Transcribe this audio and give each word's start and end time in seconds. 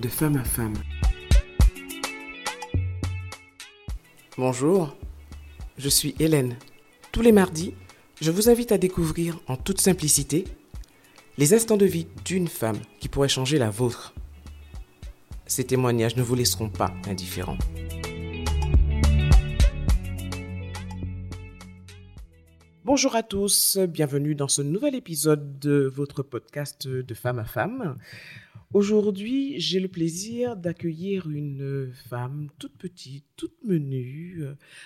de 0.00 0.08
femme 0.08 0.36
à 0.36 0.44
femme. 0.44 0.74
Bonjour, 4.36 4.96
je 5.76 5.88
suis 5.88 6.14
Hélène. 6.20 6.56
Tous 7.10 7.20
les 7.20 7.32
mardis, 7.32 7.74
je 8.20 8.30
vous 8.30 8.48
invite 8.48 8.70
à 8.70 8.78
découvrir 8.78 9.40
en 9.48 9.56
toute 9.56 9.80
simplicité 9.80 10.44
les 11.36 11.52
instants 11.52 11.76
de 11.76 11.86
vie 11.86 12.06
d'une 12.24 12.46
femme 12.46 12.78
qui 13.00 13.08
pourrait 13.08 13.28
changer 13.28 13.58
la 13.58 13.70
vôtre. 13.70 14.14
Ces 15.46 15.64
témoignages 15.64 16.16
ne 16.16 16.22
vous 16.22 16.36
laisseront 16.36 16.68
pas 16.68 16.92
indifférents. 17.08 17.58
Bonjour 22.84 23.16
à 23.16 23.22
tous, 23.22 23.78
bienvenue 23.78 24.34
dans 24.34 24.48
ce 24.48 24.62
nouvel 24.62 24.94
épisode 24.94 25.58
de 25.58 25.92
votre 25.94 26.22
podcast 26.22 26.88
de 26.88 27.14
femme 27.14 27.38
à 27.38 27.44
femme. 27.44 27.98
Aujourd'hui, 28.74 29.58
j'ai 29.58 29.80
le 29.80 29.88
plaisir 29.88 30.54
d'accueillir 30.54 31.30
une 31.30 31.90
femme 32.10 32.48
toute 32.58 32.76
petite, 32.76 33.24
toute 33.34 33.56
menue, 33.64 34.44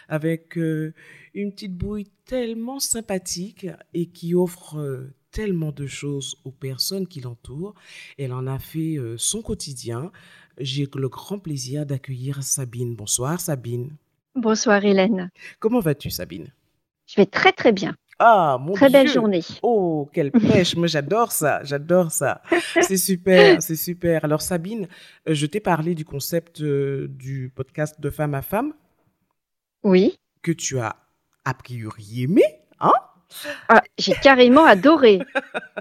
avec 0.08 0.56
euh, 0.56 0.94
une 1.34 1.52
petite 1.52 1.76
bouille 1.76 2.08
tellement 2.24 2.78
sympathique 2.78 3.66
et 3.92 4.06
qui 4.06 4.36
offre 4.36 4.78
euh, 4.78 5.12
tellement 5.32 5.72
de 5.72 5.86
choses 5.86 6.36
aux 6.44 6.52
personnes 6.52 7.08
qui 7.08 7.20
l'entourent. 7.20 7.74
Elle 8.18 8.32
en 8.32 8.46
a 8.46 8.60
fait 8.60 8.98
euh, 8.98 9.16
son 9.18 9.42
quotidien. 9.42 10.12
J'ai 10.58 10.88
le 10.94 11.08
grand 11.08 11.40
plaisir 11.40 11.84
d'accueillir 11.84 12.44
Sabine. 12.44 12.94
Bonsoir 12.94 13.40
Sabine. 13.40 13.96
Bonsoir 14.36 14.84
Hélène. 14.84 15.30
Comment 15.58 15.80
vas-tu 15.80 16.08
Sabine? 16.08 16.52
Je 17.06 17.16
vais 17.16 17.26
très 17.26 17.52
très 17.52 17.72
bien. 17.72 17.96
Ah, 18.24 18.56
mon 18.60 18.74
Très 18.74 18.88
belle 18.88 19.08
journée. 19.08 19.42
Oh, 19.62 20.08
quelle 20.12 20.30
pêche. 20.30 20.76
Moi, 20.76 20.86
j'adore 20.86 21.32
ça. 21.32 21.64
J'adore 21.64 22.12
ça. 22.12 22.40
C'est 22.80 22.96
super. 22.96 23.60
C'est 23.60 23.74
super. 23.74 24.24
Alors, 24.24 24.42
Sabine, 24.42 24.86
euh, 25.28 25.34
je 25.34 25.44
t'ai 25.44 25.58
parlé 25.58 25.96
du 25.96 26.04
concept 26.04 26.60
euh, 26.60 27.08
du 27.08 27.50
podcast 27.52 28.00
de 28.00 28.10
femme 28.10 28.34
à 28.34 28.42
femme. 28.42 28.74
Oui. 29.82 30.16
Que 30.40 30.52
tu 30.52 30.78
as 30.78 30.94
a 31.44 31.52
priori 31.52 32.22
aimé, 32.22 32.44
hein? 32.78 32.92
Ah, 33.68 33.82
j'ai 33.98 34.14
carrément 34.14 34.64
adoré. 34.64 35.20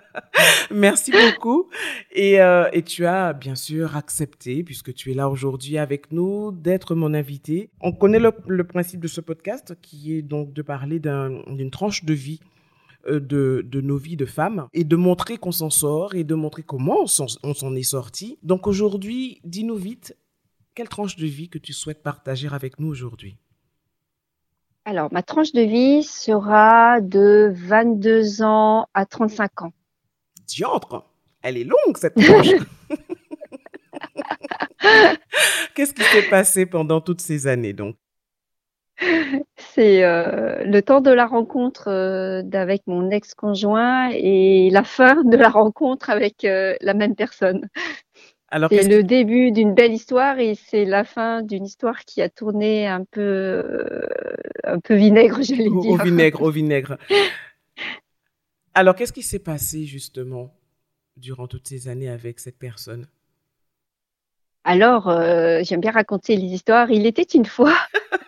Merci 0.72 1.12
beaucoup. 1.12 1.70
Et, 2.12 2.42
euh, 2.42 2.70
et, 2.74 2.84
tu 2.84 3.06
as 3.06 3.34
bien 3.34 3.56
sûr 3.56 3.96
accepté, 3.96 4.64
puisque 4.64 4.94
tu 4.94 5.12
es 5.12 5.14
là 5.14 5.30
aujourd'hui 5.30 5.78
avec 5.78 6.12
nous, 6.12 6.52
d'être 6.52 6.96
mon 6.96 7.14
invité. 7.14 7.70
On 7.82 7.92
connaît 7.92 8.20
le, 8.20 8.64
principe 8.64 9.02
de 9.02 9.08
ce 9.08 9.22
podcast, 9.22 9.76
qui 9.82 10.16
est 10.16 10.22
donc 10.22 10.54
de 10.54 10.62
parler 10.62 11.00
d'une 11.00 11.72
tranche 11.72 12.04
de 12.06 12.14
vie 12.14 12.40
euh, 13.08 13.20
de, 13.20 13.66
de, 13.66 13.82
nos 13.82 13.98
vies 13.98 14.18
de 14.18 14.26
femmes 14.26 14.68
et 14.74 14.84
de 14.84 14.96
montrer 14.96 15.38
qu'on 15.38 15.52
s'en 15.52 15.70
sort 15.70 16.16
et 16.16 16.24
de 16.24 16.36
montrer 16.36 16.64
comment 16.64 17.04
on 17.04 17.08
s'en 17.54 17.76
est 17.76 17.84
sorti. 17.84 18.38
Donc 18.44 18.68
aujourd'hui, 18.68 19.42
dis-nous 19.44 19.76
vite, 19.76 20.16
quelle 20.76 20.90
tranche 20.90 21.16
de 21.16 21.26
vie 21.26 21.50
que 21.50 21.58
tu 21.58 21.74
souhaites 21.74 22.04
partager 22.04 22.48
avec 22.48 22.80
nous 22.80 22.88
aujourd'hui? 22.88 23.38
Alors, 24.84 25.10
ma 25.12 25.22
tranche 25.22 25.52
de 25.52 25.62
vie 25.62 26.04
sera 26.04 27.02
de 27.02 27.52
22 27.54 28.42
ans 28.42 28.88
à 28.96 29.06
35 29.06 29.62
ans. 29.62 29.74
Diantre, 30.48 31.06
elle 31.44 31.58
est 31.58 31.64
longue 31.64 31.98
cette 31.98 32.16
tranche. 32.16 32.48
Qu'est-ce 35.76 35.94
qui 35.94 36.04
s'est 36.04 36.30
passé 36.30 36.66
pendant 36.66 37.00
toutes 37.00 37.22
ces 37.22 37.46
années 37.46 37.74
donc? 37.74 37.96
C'est 39.58 40.04
euh, 40.04 40.64
le 40.64 40.82
temps 40.82 41.02
de 41.02 41.12
la 41.12 41.26
rencontre 41.26 41.88
euh, 41.88 42.44
avec 42.54 42.84
mon 42.88 43.10
ex-conjoint 43.10 44.10
et 44.14 44.70
la 44.72 44.84
fin 44.84 45.24
de 45.24 45.38
la 45.38 45.50
rencontre 45.50 46.10
avec 46.10 46.46
euh, 46.46 46.76
la 46.82 46.94
même 46.94 47.16
personne 47.16 47.68
c'est 48.70 48.88
le 48.88 49.04
début 49.04 49.52
d'une 49.52 49.74
belle 49.74 49.94
histoire 49.94 50.40
et 50.40 50.56
c'est 50.56 50.86
la 50.86 51.04
fin 51.04 51.42
d'une 51.42 51.66
histoire 51.66 52.04
qui 52.04 52.22
a 52.22 52.30
tourné 52.30 52.86
un 52.88 53.06
peu, 53.06 53.22
euh, 53.22 54.06
un 54.64 54.80
peu 54.80 54.96
vinaigre, 54.96 55.38
j'allais 55.42 55.70
dire. 55.70 55.94
Au 55.94 56.04
vinaigre, 56.04 56.42
au 56.42 56.52
vinaigre. 56.52 56.98
Alors, 58.74 58.96
qu'est-ce 58.96 59.14
qui 59.14 59.24
s'est 59.24 59.40
passé 59.40 59.86
justement 59.86 60.54
durant 61.18 61.48
toutes 61.48 61.68
ces 61.68 61.88
années 61.88 62.10
avec 62.10 62.40
cette 62.40 62.58
personne? 62.58 63.08
Alors, 64.64 65.10
euh, 65.10 65.62
j'aime 65.64 65.82
bien 65.82 65.92
raconter 65.92 66.36
les 66.36 66.48
histoires. 66.48 66.92
Il 66.92 67.06
était 67.06 67.24
une 67.24 67.46
fois 67.46 67.76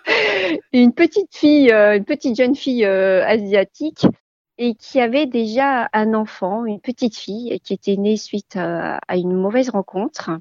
une 0.74 0.94
petite 0.94 1.36
fille, 1.36 1.72
euh, 1.72 1.98
une 1.98 2.06
petite 2.06 2.36
jeune 2.36 2.56
fille 2.56 2.86
asiatique 2.86 4.06
et 4.58 4.76
qui 4.76 5.00
avait 5.00 5.26
déjà 5.26 5.90
un 5.94 6.14
enfant, 6.14 6.66
une 6.66 6.80
petite 6.80 7.18
fille, 7.18 7.60
qui 7.62 7.74
était 7.74 7.98
née 7.98 8.18
suite 8.18 8.56
à, 8.56 9.00
une 9.16 9.34
mauvaise 9.34 9.70
rencontre. 9.70 10.32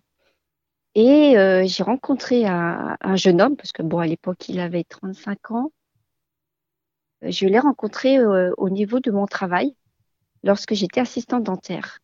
Et 0.95 1.39
euh, 1.39 1.65
j'ai 1.67 1.83
rencontré 1.83 2.45
un, 2.47 2.97
jeune 3.15 3.41
homme, 3.41 3.57
parce 3.57 3.73
que 3.73 3.83
bon, 3.83 3.99
à 3.99 4.07
l'époque, 4.07 4.49
il 4.49 4.61
avait 4.61 4.85
35 4.85 5.51
ans. 5.53 5.73
Je 7.23 7.47
l'ai 7.47 7.59
rencontré 7.59 8.19
euh, 8.19 8.53
au 8.59 8.69
niveau 8.69 9.01
de 9.01 9.11
mon 9.11 9.27
travail, 9.27 9.75
lorsque 10.43 10.75
j'étais 10.75 11.01
assistante 11.01 11.45
dentaire. 11.45 12.01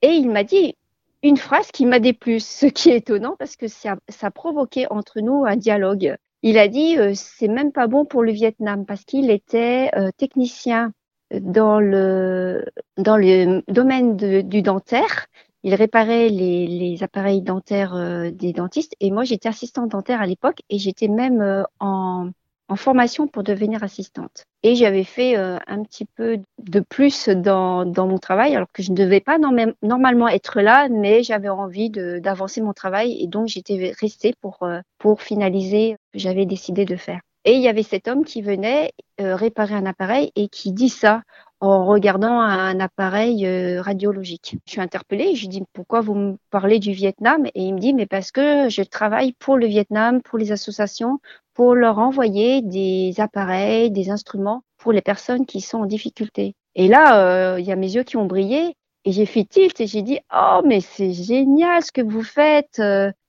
Et 0.00 0.08
il 0.08 0.30
m'a 0.30 0.42
dit 0.42 0.74
une 1.22 1.36
phrase 1.36 1.70
qui 1.70 1.86
m'a 1.86 2.00
déplu, 2.00 2.40
ce 2.40 2.66
qui 2.66 2.90
est 2.90 2.96
étonnant, 2.96 3.36
parce 3.38 3.56
que 3.56 3.68
ça, 3.68 3.96
ça 4.08 4.32
provoquait 4.32 4.88
entre 4.90 5.20
nous 5.20 5.44
un 5.46 5.56
dialogue. 5.56 6.16
Il 6.42 6.58
a 6.58 6.66
dit 6.66 6.98
euh, 6.98 7.12
c'est 7.14 7.46
même 7.46 7.70
pas 7.70 7.86
bon 7.86 8.04
pour 8.04 8.24
le 8.24 8.32
Vietnam 8.32 8.84
parce 8.84 9.04
qu'il 9.04 9.30
était 9.30 9.92
technicien 10.16 10.92
dans 11.40 11.80
le, 11.80 12.64
dans 12.96 13.16
le 13.16 13.62
domaine 13.68 14.16
du 14.16 14.62
dentaire. 14.62 15.26
Il 15.64 15.74
réparait 15.74 16.28
les, 16.28 17.02
appareils 17.02 17.40
dentaires 17.40 17.94
euh, 17.94 18.30
des 18.30 18.52
dentistes 18.52 18.94
et 19.00 19.12
moi 19.12 19.22
j'étais 19.22 19.48
assistante 19.48 19.90
dentaire 19.90 20.20
à 20.20 20.26
l'époque 20.26 20.60
et 20.68 20.78
j'étais 20.78 21.06
même 21.06 21.40
euh, 21.40 21.62
en, 21.78 22.30
en, 22.68 22.76
formation 22.76 23.28
pour 23.28 23.44
devenir 23.44 23.84
assistante. 23.84 24.44
Et 24.64 24.74
j'avais 24.74 25.04
fait 25.04 25.36
euh, 25.36 25.58
un 25.68 25.84
petit 25.84 26.04
peu 26.04 26.38
de 26.58 26.80
plus 26.80 27.28
dans, 27.28 27.84
dans, 27.84 28.08
mon 28.08 28.18
travail 28.18 28.56
alors 28.56 28.72
que 28.72 28.82
je 28.82 28.90
ne 28.90 28.96
devais 28.96 29.20
pas 29.20 29.38
normalement 29.38 30.26
être 30.26 30.60
là, 30.60 30.88
mais 30.88 31.22
j'avais 31.22 31.48
envie 31.48 31.90
d'avancer 31.90 32.60
mon 32.60 32.72
travail 32.72 33.22
et 33.22 33.28
donc 33.28 33.46
j'étais 33.46 33.92
restée 34.00 34.34
pour, 34.40 34.66
pour 34.98 35.22
finaliser 35.22 35.92
ce 35.92 36.12
que 36.14 36.18
j'avais 36.18 36.44
décidé 36.44 36.84
de 36.84 36.96
faire. 36.96 37.20
Et 37.44 37.54
il 37.54 37.60
y 37.62 37.68
avait 37.68 37.82
cet 37.82 38.06
homme 38.06 38.24
qui 38.24 38.40
venait 38.40 38.92
euh, 39.20 39.34
réparer 39.34 39.74
un 39.74 39.86
appareil 39.86 40.30
et 40.36 40.48
qui 40.48 40.72
dit 40.72 40.88
ça 40.88 41.22
en 41.60 41.86
regardant 41.86 42.40
un 42.40 42.80
appareil 42.80 43.46
euh, 43.46 43.80
radiologique. 43.82 44.56
Je 44.66 44.72
suis 44.72 44.80
interpellée, 44.80 45.34
je 45.34 45.42
lui 45.42 45.48
dis 45.48 45.62
pourquoi 45.72 46.00
vous 46.00 46.14
me 46.14 46.36
parlez 46.50 46.78
du 46.78 46.92
Vietnam? 46.92 47.46
Et 47.46 47.62
il 47.62 47.74
me 47.74 47.78
dit 47.78 47.94
mais 47.94 48.06
parce 48.06 48.32
que 48.32 48.68
je 48.68 48.82
travaille 48.82 49.32
pour 49.34 49.56
le 49.56 49.66
Vietnam, 49.66 50.22
pour 50.22 50.38
les 50.38 50.52
associations, 50.52 51.18
pour 51.54 51.74
leur 51.74 51.98
envoyer 51.98 52.62
des 52.62 53.14
appareils, 53.18 53.90
des 53.90 54.10
instruments 54.10 54.62
pour 54.78 54.92
les 54.92 55.02
personnes 55.02 55.46
qui 55.46 55.60
sont 55.60 55.78
en 55.78 55.86
difficulté. 55.86 56.54
Et 56.74 56.88
là, 56.88 57.54
euh, 57.54 57.60
il 57.60 57.66
y 57.66 57.72
a 57.72 57.76
mes 57.76 57.94
yeux 57.94 58.02
qui 58.02 58.16
ont 58.16 58.26
brillé 58.26 58.76
et 59.04 59.12
j'ai 59.12 59.26
fait 59.26 59.44
tilt 59.44 59.80
et 59.80 59.86
j'ai 59.86 60.02
dit 60.02 60.18
oh 60.34 60.62
mais 60.64 60.80
c'est 60.80 61.12
génial 61.12 61.82
ce 61.82 61.92
que 61.92 62.02
vous 62.02 62.22
faites. 62.22 62.80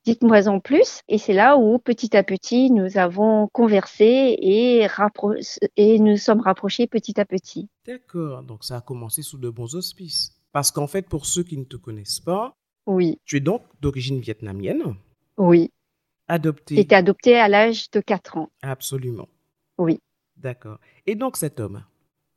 Dites-moi 0.06 0.48
en 0.48 0.60
plus. 0.60 1.02
Et 1.08 1.18
c'est 1.18 1.34
là 1.34 1.58
où, 1.58 1.80
petit 1.80 2.16
à 2.18 2.24
petit, 2.24 2.72
nous 2.72 2.98
avons 2.98 3.48
conversé 3.48 4.36
et, 4.38 4.86
et 5.78 6.00
nous 6.00 6.18
sommes 6.18 6.42
rapprochés 6.42 6.88
petit 6.88 7.20
à 7.20 7.26
petit. 7.26 7.70
D'accord. 7.86 8.44
Donc, 8.44 8.64
ça 8.64 8.78
a 8.78 8.82
commencé 8.82 9.22
sous 9.22 9.38
de 9.38 9.50
bons 9.50 9.76
auspices. 9.76 10.36
Parce 10.52 10.72
qu'en 10.72 10.88
fait, 10.88 11.08
pour 11.08 11.26
ceux 11.26 11.44
qui 11.44 11.58
ne 11.58 11.64
te 11.64 11.78
connaissent 11.78 12.20
pas, 12.20 12.56
oui. 12.86 13.20
tu 13.26 13.38
es 13.38 13.40
donc 13.40 13.64
d'origine 13.82 14.20
vietnamienne. 14.20 14.96
Oui. 15.38 15.72
Adoptée. 16.28 16.76
J'étais 16.76 16.96
adoptée 16.96 17.38
à 17.38 17.48
l'âge 17.48 17.90
de 17.92 18.02
4 18.02 18.38
ans. 18.38 18.50
Absolument. 18.62 19.30
Oui. 19.78 20.00
D'accord. 20.36 20.80
Et 21.06 21.16
donc, 21.16 21.38
cet 21.38 21.60
homme 21.60 21.84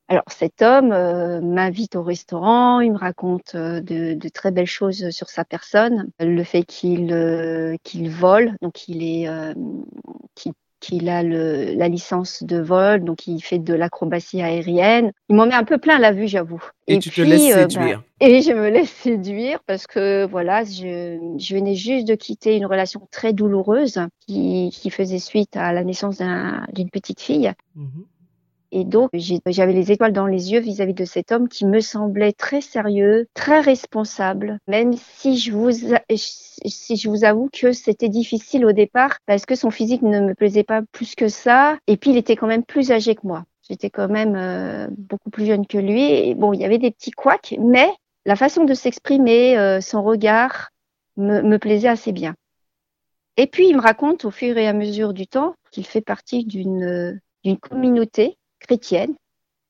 alors 0.09 0.25
cet 0.29 0.63
homme 0.63 0.93
euh, 0.93 1.41
m'invite 1.41 1.97
au 1.97 2.03
restaurant, 2.03 2.81
il 2.81 2.93
me 2.93 2.99
raconte 2.99 3.57
euh, 3.57 3.81
de, 3.81 4.29
très 4.29 4.53
belles 4.53 4.67
choses 4.67 5.11
sur 5.11 5.29
sa 5.29 5.45
personne, 5.45 6.11
le 6.21 6.45
fait 6.45 6.63
qu'il 6.63 7.13
euh, 7.13 7.77
qu'il 7.83 8.11
vole, 8.11 8.55
donc 8.63 8.89
il 8.89 9.03
est 9.03 9.29
qu'il 10.79 11.09
a 11.09 11.23
le, 11.23 11.75
la 11.75 11.89
licence 11.89 12.43
de 12.45 12.59
vol, 12.59 13.03
donc 13.03 13.27
il 13.27 13.41
fait 13.41 13.59
de 13.59 13.75
l'acrobatie 13.75 14.43
aérienne. 14.43 15.11
Il 15.29 15.35
m'en 15.35 15.47
met 15.47 15.55
un 15.55 15.65
peu 15.65 15.79
plein 15.79 15.99
la 15.99 16.13
vue, 16.13 16.29
j'avoue. 16.29 16.63
Et, 16.87 16.99
tu 16.99 17.11
te 17.11 17.23
laisses 17.23 17.53
bah, 17.53 17.63
séduire. 17.63 18.05
et 18.21 18.43
je 18.43 18.53
me 18.53 18.69
laisse 18.69 18.91
séduire 18.91 19.61
parce 19.67 19.87
que 19.87 20.27
voilà, 20.27 20.63
je, 20.65 21.19
je 21.39 21.55
venais 21.55 21.75
juste 21.75 22.07
de 22.07 22.15
quitter 22.15 22.57
une 22.57 22.67
relation 22.67 23.09
très 23.11 23.33
douloureuse 23.33 23.99
qui, 24.21 24.71
qui 24.71 24.91
faisait 24.91 25.19
suite 25.19 25.57
à 25.57 25.73
la 25.73 25.83
naissance 25.83 26.19
d'une 26.73 26.91
petite 26.91 27.21
fille. 27.21 27.53
Mmh 27.75 27.87
et 28.73 28.85
donc, 28.85 29.11
j'avais 29.15 29.73
les 29.73 29.93
étoiles 29.93 30.13
dans 30.13 30.27
les 30.27 30.53
yeux 30.53 30.61
vis-à-vis 30.61 30.95
de 30.95 31.05
cet 31.05 31.33
homme 31.33 31.49
qui 31.49 31.67
me 31.67 31.81
semblait 31.81 32.33
très 32.33 32.61
sérieux, 32.61 33.29
très 33.35 33.61
responsable, 33.61 34.59
même 34.67 34.95
si 34.95 35.39
je 35.39 35.53
vous, 35.53 35.71
si 36.17 36.97
je 36.97 37.09
vous 37.09 37.25
avoue 37.25 37.49
que 37.53 37.73
c'était 37.73 38.09
difficile 38.09 38.65
au 38.67 38.73
départ 38.73 39.19
parce 39.27 39.47
que 39.47 39.55
son 39.55 39.71
physique 39.71 40.03
ne 40.03 40.21
me 40.21 40.35
plaisait 40.35 40.65
pas 40.65 40.83
plus 40.93 41.15
que 41.15 41.29
ça. 41.29 41.79
Et 41.87 41.97
puis, 41.97 42.11
il 42.11 42.17
était 42.17 42.37
quand 42.37 42.49
même 42.49 42.65
plus 42.65 42.91
âgé 42.91 43.15
que 43.15 43.27
moi. 43.27 43.45
J'étais 43.69 43.91
quand 43.91 44.09
même 44.09 44.37
euh, 44.37 44.89
beaucoup 44.97 45.31
plus 45.31 45.47
jeune 45.47 45.67
que 45.67 45.79
lui. 45.79 46.35
Bon, 46.35 46.53
il 46.53 46.61
y 46.61 46.65
avait 46.65 46.79
des 46.79 46.91
petits 46.91 47.11
couacs, 47.11 47.55
mais 47.59 47.89
la 48.25 48.37
façon 48.37 48.65
de 48.65 48.75
s'exprimer, 48.75 49.59
euh, 49.59 49.81
son 49.81 50.03
regard, 50.03 50.71
me, 51.17 51.57
plaisait 51.57 51.89
assez 51.89 52.13
bien. 52.13 52.35
Et 53.37 53.47
puis, 53.47 53.69
il 53.69 53.77
me 53.77 53.81
raconte 53.81 54.25
au 54.25 54.31
fur 54.31 54.59
et 54.59 54.67
à 54.67 54.73
mesure 54.73 55.15
du 55.15 55.27
temps 55.27 55.55
qu'il 55.71 55.87
fait 55.87 56.01
partie 56.01 56.45
d'une 56.45 57.21
d'une 57.47 57.59
communauté 57.59 58.39
chrétienne. 58.61 59.15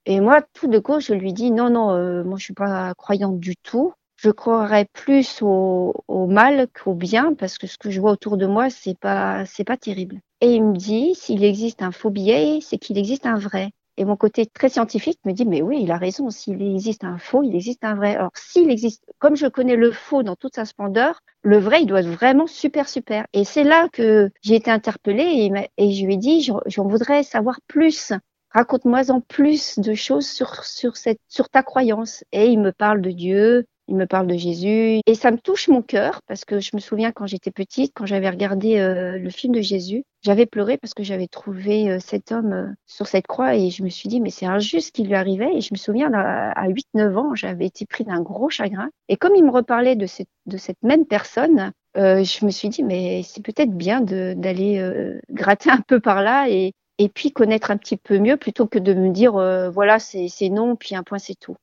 Et 0.06 0.21
moi, 0.21 0.43
tout 0.55 0.69
de 0.69 0.79
go, 0.79 1.00
je 1.00 1.15
lui 1.15 1.33
dis 1.33 1.50
non, 1.50 1.71
non, 1.71 1.91
euh, 1.91 2.23
moi, 2.25 2.38
je 2.38 2.44
suis 2.44 2.55
pas 2.55 2.94
croyante 2.94 3.41
du 3.41 3.56
tout. 3.56 3.93
Je 4.17 4.31
croirais 4.31 4.87
plus 4.93 5.43
au, 5.43 5.94
mal 6.09 6.69
qu'au 6.69 6.94
bien 6.94 7.35
parce 7.35 7.59
que 7.59 7.67
ce 7.67 7.77
que 7.77 7.91
je 7.91 8.00
vois 8.00 8.12
autour 8.12 8.37
de 8.37 8.47
moi, 8.47 8.71
c'est 8.71 8.99
pas, 8.99 9.44
c'est 9.47 9.65
pas 9.65 9.77
terrible. 9.77 10.21
Et 10.41 10.55
il 10.55 10.65
me 10.65 10.77
dit, 10.77 11.15
s'il 11.15 11.44
existe 11.44 11.83
un 11.83 11.93
faux 11.93 12.11
billet, 12.11 12.61
c'est 12.62 12.79
qu'il 12.79 12.99
existe 12.99 13.27
un 13.27 13.38
vrai. 13.38 13.71
Et 13.99 14.05
mon 14.05 14.17
côté 14.17 14.47
très 14.47 14.69
scientifique 14.69 15.19
me 15.25 15.33
dit, 15.33 15.47
mais 15.47 15.62
oui, 15.62 15.81
il 15.83 15.91
a 15.91 15.97
raison, 15.97 16.31
s'il 16.31 16.61
existe 16.62 17.05
un 17.05 17.19
faux, 17.19 17.43
il 17.43 17.55
existe 17.55 17.85
un 17.85 17.94
vrai. 17.94 18.15
Alors, 18.15 18.31
s'il 18.35 18.71
existe, 18.71 19.03
comme 19.19 19.37
je 19.37 19.47
connais 19.47 19.77
le 19.77 19.91
faux 19.91 20.23
dans 20.23 20.37
toute 20.37 20.55
sa 20.55 20.67
splendeur, 20.67 21.21
le 21.43 21.59
vrai, 21.59 21.83
il 21.83 21.87
doit 21.87 22.00
être 22.00 22.09
vraiment 22.09 22.47
super, 22.47 22.88
super. 22.88 23.27
Et 23.33 23.44
c'est 23.44 23.65
là 23.65 23.88
que 23.93 24.31
j'ai 24.43 24.56
été 24.56 24.71
interpellée 24.71 25.50
et, 25.79 25.93
je 25.93 26.05
lui 26.05 26.15
ai 26.15 26.19
dit, 26.19 26.43
j'en 26.43 26.87
voudrais 26.87 27.23
savoir 27.23 27.61
plus. 27.67 28.12
Raconte-moi 28.56 29.11
en 29.11 29.20
plus 29.20 29.79
de 29.79 29.93
choses 29.93 30.26
sur, 30.26 30.64
sur, 30.64 30.97
cette, 30.97 31.20
sur 31.29 31.50
ta 31.50 31.62
croyance. 31.62 32.25
Et 32.32 32.47
il 32.47 32.58
me 32.58 32.73
parle 32.73 33.03
de 33.03 33.11
Dieu, 33.11 33.67
il 33.87 33.97
me 33.97 34.06
parle 34.06 34.26
de 34.26 34.37
Jésus. 34.38 35.00
Et 35.05 35.14
ça 35.14 35.31
me 35.31 35.37
touche 35.37 35.69
mon 35.69 35.82
cœur 35.82 36.23
parce 36.26 36.47
que 36.47 36.58
je 36.58 36.70
me 36.73 36.81
souviens 36.81 37.12
quand 37.12 37.26
j'étais 37.26 37.50
petite, 37.50 37.93
quand 37.94 38.06
j'avais 38.06 38.31
regardé 38.31 38.79
euh, 38.79 39.19
le 39.19 39.29
film 39.29 39.55
de 39.55 39.61
Jésus, 39.61 40.05
j'avais 40.23 40.47
pleuré 40.47 40.79
parce 40.79 40.94
que 40.94 41.03
j'avais 41.03 41.26
trouvé 41.26 41.91
euh, 41.91 41.99
cet 42.00 42.32
homme 42.32 42.53
euh, 42.55 42.67
sur 42.87 43.06
cette 43.08 43.26
croix 43.26 43.56
et 43.56 43.69
je 43.69 43.82
me 43.82 43.91
suis 43.91 44.08
dit 44.08 44.23
mais 44.23 44.31
c'est 44.31 44.47
injuste 44.47 44.87
ce 44.87 44.93
qui 44.93 45.05
lui 45.05 45.14
arrivait. 45.14 45.55
Et 45.55 45.61
je 45.61 45.69
me 45.73 45.76
souviens 45.76 46.11
à 46.14 46.67
8-9 46.67 47.14
ans, 47.14 47.35
j'avais 47.35 47.67
été 47.67 47.85
pris 47.85 48.05
d'un 48.05 48.23
gros 48.23 48.49
chagrin. 48.49 48.88
Et 49.11 49.19
comme 49.19 49.37
il 49.37 49.44
me 49.44 49.50
reparlait 49.50 49.97
de 49.97 50.06
cette, 50.06 50.31
de 50.47 50.56
cette 50.56 50.82
même 50.82 51.05
personne, 51.05 51.73
je 51.94 52.47
me 52.47 52.50
suis 52.50 52.70
dit 52.70 52.82
mais 52.82 53.23
c'est 53.23 53.44
peut-être 53.44 53.73
bien 53.76 54.00
d'aller 54.00 55.14
gratter 55.29 55.69
un 55.69 55.82
peu 55.87 56.00
par 56.00 56.23
là 56.23 56.49
et, 56.49 56.73
et 56.99 57.09
puis 57.09 57.33
connaître 57.33 57.71
un 57.71 57.77
petit 57.77 57.97
peu 57.97 58.19
mieux 58.19 58.37
plutôt 58.37 58.67
que 58.67 58.79
de 58.79 58.95
me 58.95 59.11
dire 59.11 59.33
voilà 59.73 59.99
c'est 59.99 60.49
non 60.49 60.77
puis 60.77 60.95
un 60.97 61.03
point 61.03 61.19
c'est 61.19 61.39
tout. 61.39 61.57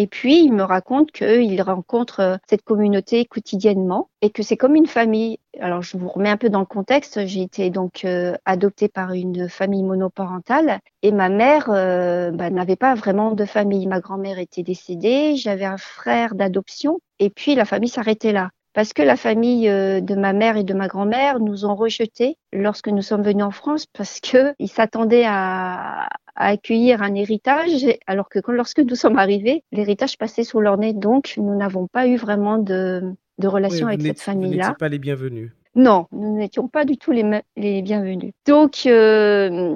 Et 0.00 0.06
puis, 0.06 0.44
il 0.44 0.52
me 0.52 0.62
raconte 0.62 1.10
qu'il 1.10 1.60
rencontre 1.60 2.20
euh, 2.20 2.36
cette 2.48 2.62
communauté 2.62 3.24
quotidiennement 3.24 4.10
et 4.22 4.30
que 4.30 4.44
c'est 4.44 4.56
comme 4.56 4.76
une 4.76 4.86
famille. 4.86 5.40
Alors, 5.58 5.82
je 5.82 5.96
vous 5.96 6.08
remets 6.08 6.28
un 6.30 6.36
peu 6.36 6.50
dans 6.50 6.60
le 6.60 6.66
contexte. 6.66 7.26
J'ai 7.26 7.42
été 7.42 7.68
donc 7.70 8.04
euh, 8.04 8.36
adoptée 8.44 8.88
par 8.88 9.12
une 9.12 9.48
famille 9.48 9.82
monoparentale 9.82 10.78
et 11.02 11.10
ma 11.10 11.28
mère 11.28 11.68
euh, 11.70 12.30
bah, 12.30 12.48
n'avait 12.48 12.76
pas 12.76 12.94
vraiment 12.94 13.32
de 13.32 13.44
famille. 13.44 13.88
Ma 13.88 13.98
grand-mère 13.98 14.38
était 14.38 14.62
décédée, 14.62 15.34
j'avais 15.34 15.64
un 15.64 15.78
frère 15.78 16.36
d'adoption 16.36 17.00
et 17.18 17.28
puis 17.28 17.56
la 17.56 17.64
famille 17.64 17.88
s'arrêtait 17.88 18.32
là 18.32 18.50
parce 18.78 18.92
que 18.92 19.02
la 19.02 19.16
famille 19.16 19.66
de 19.66 20.14
ma 20.14 20.32
mère 20.32 20.56
et 20.56 20.62
de 20.62 20.72
ma 20.72 20.86
grand-mère 20.86 21.40
nous 21.40 21.64
ont 21.64 21.74
rejetés 21.74 22.36
lorsque 22.52 22.86
nous 22.86 23.02
sommes 23.02 23.24
venus 23.24 23.42
en 23.42 23.50
France 23.50 23.86
parce 23.86 24.20
que 24.20 24.54
ils 24.60 24.68
s'attendaient 24.68 25.24
à, 25.26 26.08
à 26.36 26.46
accueillir 26.46 27.02
un 27.02 27.16
héritage, 27.16 27.84
alors 28.06 28.28
que 28.28 28.38
quand, 28.38 28.52
lorsque 28.52 28.78
nous 28.78 28.94
sommes 28.94 29.18
arrivés, 29.18 29.64
l'héritage 29.72 30.16
passait 30.16 30.44
sous 30.44 30.60
leur 30.60 30.78
nez. 30.78 30.92
Donc, 30.92 31.34
nous 31.38 31.56
n'avons 31.56 31.88
pas 31.88 32.06
eu 32.06 32.14
vraiment 32.14 32.56
de, 32.56 33.02
de 33.38 33.48
relation 33.48 33.88
avec 33.88 34.00
cette 34.00 34.20
famille-là. 34.20 34.66
Vous 34.66 34.70
n'étiez 34.70 34.78
pas 34.78 34.88
les 34.88 35.00
bienvenus. 35.00 35.50
Non, 35.74 36.06
nous 36.12 36.36
n'étions 36.36 36.68
pas 36.68 36.84
du 36.84 36.98
tout 36.98 37.10
les, 37.10 37.42
les 37.56 37.82
bienvenus. 37.82 38.32
Donc, 38.46 38.86
euh, 38.86 39.74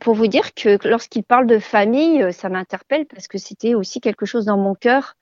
pour 0.00 0.14
vous 0.14 0.28
dire 0.28 0.54
que 0.54 0.78
lorsqu'il 0.86 1.24
parle 1.24 1.48
de 1.48 1.58
famille, 1.58 2.22
euh, 2.22 2.30
ça 2.30 2.48
m'interpelle 2.48 3.06
parce 3.06 3.26
que 3.26 3.38
c'était 3.38 3.74
aussi 3.74 4.00
quelque 4.00 4.24
chose 4.24 4.44
dans 4.44 4.56
mon 4.56 4.76
cœur 4.76 5.16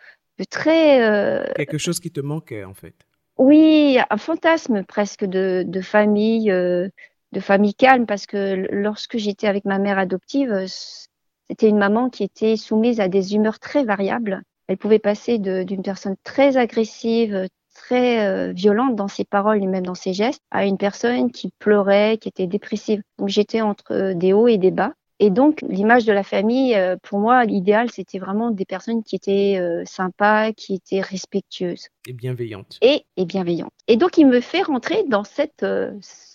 très... 0.49 1.03
Euh, 1.03 1.45
quelque 1.57 1.79
chose 1.79 2.01
qui 2.01 2.11
te 2.11 2.21
manquait, 2.21 2.65
en 2.65 2.75
fait. 2.75 2.95
Oui, 3.39 3.99
un 4.11 4.17
fantasme 4.17 4.85
presque 4.85 5.25
de, 5.25 5.65
de 5.67 5.81
famille, 5.81 6.51
de 7.33 7.41
famille 7.41 7.75
calme 7.75 8.07
parce 8.07 8.27
que 8.27 8.67
lorsque 8.71 9.17
j'étais 9.17 9.49
avec 9.49 9.65
ma 9.65 9.79
mère 9.79 9.99
adoptive, 9.99 10.53
euh, 10.53 10.67
c'était 11.49 11.69
une 11.69 11.79
maman 11.79 12.11
qui 12.11 12.23
était 12.23 12.57
soumise 12.57 13.01
à 13.01 13.09
des 13.09 13.35
humeurs 13.35 13.59
très 13.59 13.85
variables. 13.85 14.43
Elle 14.69 14.77
pouvait 14.77 14.99
passer 14.99 15.39
d'une 15.39 15.83
personne 15.83 16.17
très 16.23 16.57
agressive, 16.57 17.49
très 17.75 18.27
euh, 18.27 18.53
violente 18.53 18.97
dans 18.97 19.09
ses 19.09 19.25
paroles 19.25 19.63
et 19.63 19.67
même 19.67 19.85
dans 19.85 19.95
ses 19.95 20.13
gestes, 20.13 20.43
à 20.51 20.67
une 20.67 20.79
personne 20.79 21.31
qui 21.31 21.53
pleurait, 21.59 22.19
qui 22.19 22.29
était 22.29 22.47
dépressive. 22.47 23.03
Donc 23.19 23.29
j'étais 23.29 23.61
entre 23.61 23.93
euh, 23.93 24.15
des 24.15 24.33
hauts 24.33 24.49
et 24.49 24.59
des 24.59 24.71
bas. 24.71 24.93
Et 25.25 25.31
donc 25.31 25.61
l'image 25.63 26.05
de 26.05 26.13
la 26.13 26.25
famille, 26.25 26.77
pour 27.05 27.21
moi, 27.21 27.45
l'idéal, 27.45 27.91
c'était 27.93 28.19
vraiment 28.19 28.51
des 28.51 28.65
personnes 28.65 29.05
qui 29.05 29.15
étaient 29.15 29.57
sympas, 29.85 30.53
qui 30.53 30.75
étaient 30.75 31.01
respectueuses. 31.01 31.87
Et 32.09 32.13
bienveillantes. 32.13 32.79
Et, 32.83 33.07
et 33.17 33.25
bienveillantes. 33.25 33.73
Et 33.87 33.97
donc 33.97 34.19
il 34.19 34.27
me 34.27 34.41
fait 34.41 34.63
rentrer 34.63 35.05
dans 35.09 35.23
cette 35.23 35.65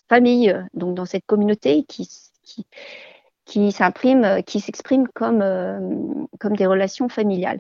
famille, 0.08 0.56
donc 0.74 0.96
dans 0.96 1.06
cette 1.06 1.26
communauté 1.26 1.84
qui, 1.84 2.08
qui, 2.44 2.66
qui 3.48 3.72
s'imprime, 3.72 4.44
qui 4.46 4.60
s'exprime 4.60 5.08
comme, 5.14 5.42
euh, 5.42 5.80
comme 6.40 6.56
des 6.56 6.66
relations 6.68 7.10
familiales. 7.10 7.60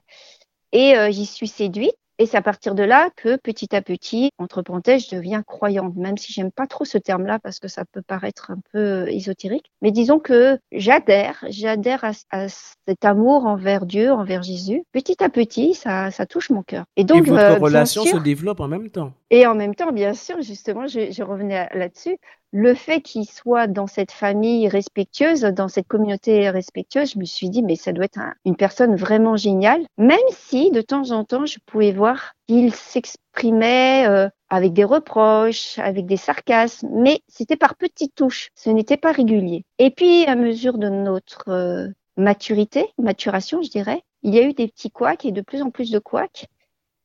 Et 0.74 0.95
euh, 0.97 1.12
j'y 1.12 1.25
suis 1.25 1.47
séduite 1.47 1.95
et 2.19 2.25
c'est 2.25 2.38
à 2.38 2.42
partir 2.42 2.74
de 2.75 2.84
là 2.84 3.10
que 3.16 3.38
petit 3.38 3.75
à 3.75 3.81
petit, 3.81 4.31
entre 4.38 4.62
parenthèses, 4.62 5.08
je 5.10 5.16
deviens 5.16 5.44
croyante, 5.44 5.96
même 5.96 6.18
si 6.18 6.34
j'aime 6.34 6.52
pas 6.52 6.66
trop 6.66 6.86
ce 6.86 6.98
terme-là 6.98 7.40
parce 7.40 7.60
que 7.60 7.68
ça 7.68 7.86
peut 7.86 8.02
paraître 8.02 8.52
un 8.52 8.60
peu 8.72 8.80
euh, 8.80 9.12
ésotérique. 9.12 9.72
Mais 9.81 9.92
disons 9.92 10.19
que 10.19 10.58
j'adhère, 10.72 11.44
j'adhère 11.50 12.04
à, 12.04 12.48
cet 12.50 13.06
amour 13.06 13.46
envers 13.46 13.86
Dieu, 13.86 14.12
envers 14.12 14.42
Jésus. 14.42 14.84
Petit 14.92 15.24
à 15.24 15.30
petit, 15.30 15.74
ça, 15.74 16.12
ça 16.12 16.25
touche 16.25 16.50
mon 16.50 16.64
cœur. 16.64 16.86
Et 16.96 17.04
donc, 17.04 17.28
et 17.28 17.30
votre 17.30 17.44
euh, 17.44 17.58
relation 17.58 18.04
se 18.04 18.18
développe 18.18 18.60
en 18.60 18.68
même 18.68 18.90
temps. 18.90 19.13
Et 19.29 19.45
en 19.45 19.56
même 19.56 19.75
temps, 19.75 19.91
bien 19.91 20.13
sûr, 20.13 20.41
justement, 20.41 20.88
je, 20.88 21.12
je 21.12 21.24
revenais 21.24 21.68
là-dessus 21.74 22.18
le 22.51 22.74
fait 22.74 23.01
qu'il 23.01 23.25
soit 23.25 23.68
dans 23.68 23.88
cette 23.88 24.12
famille 24.12 24.68
respectueuse, 24.69 25.41
dans 25.41 25.68
cette 25.68 25.88
communauté 25.88 26.50
respectueuse, 26.50 27.12
je 27.13 27.19
me 27.19 27.25
suis 27.25 27.50
dit, 27.50 27.62
mais 27.62 27.75
ça 27.75 27.91
doit 27.91 28.06
être 28.06 28.19
une 28.45 28.56
personne 28.56 28.95
vraiment 28.95 29.35
géniale, 29.35 29.85
même 29.97 30.18
si 30.31 30.71
de 30.71 30.81
temps 30.81 31.12
en 31.12 31.24
temps, 31.24 31.45
je 31.45 31.59
pouvais 31.65 31.91
voir 31.91 32.33
qu'il 32.47 32.74
s'exprimait 32.74 34.07
euh, 34.07 34.29
avec 34.50 34.74
des 34.74 34.85
reproches, 34.85 35.77
avec 35.79 36.06
des 36.06 36.18
sarcasmes, 36.18 36.88
mais 36.91 37.21
c'était 37.27 37.57
par 37.57 37.75
petites 37.75 38.15
touches, 38.15 38.50
ce 38.56 38.69
n'était 38.69 38.97
pas 38.97 39.12
régulier. 39.12 39.65
Et 39.77 39.91
puis, 39.91 40.25
à 40.25 40.35
mesure 40.35 40.77
de 40.77 40.88
notre 40.88 41.50
euh, 41.50 41.88
maturité, 42.15 42.85
maturation, 42.97 43.62
je 43.62 43.69
dirais, 43.69 44.01
il 44.24 44.33
y 44.33 44.39
a 44.39 44.44
eu 44.44 44.53
des 44.53 44.68
petits 44.69 44.89
couacs 44.89 45.25
et 45.25 45.31
de 45.31 45.41
plus 45.41 45.62
en 45.62 45.69
plus 45.69 45.91
de 45.91 46.00
couacs. 46.00 46.47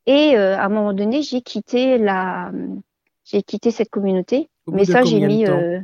Et 0.07 0.37
euh, 0.37 0.57
à 0.57 0.65
un 0.65 0.69
moment 0.69 0.93
donné, 0.93 1.23
j'ai 1.23 1.43
quitté 1.43 1.99
la, 1.99 2.51
j'ai 3.25 3.43
quitté 3.43 3.71
cette 3.71 3.91
communauté 3.91 4.49
mais 4.71 4.85
ça, 4.85 5.03
j'ai 5.03 5.21
mis, 5.21 5.47
euh, 5.47 5.81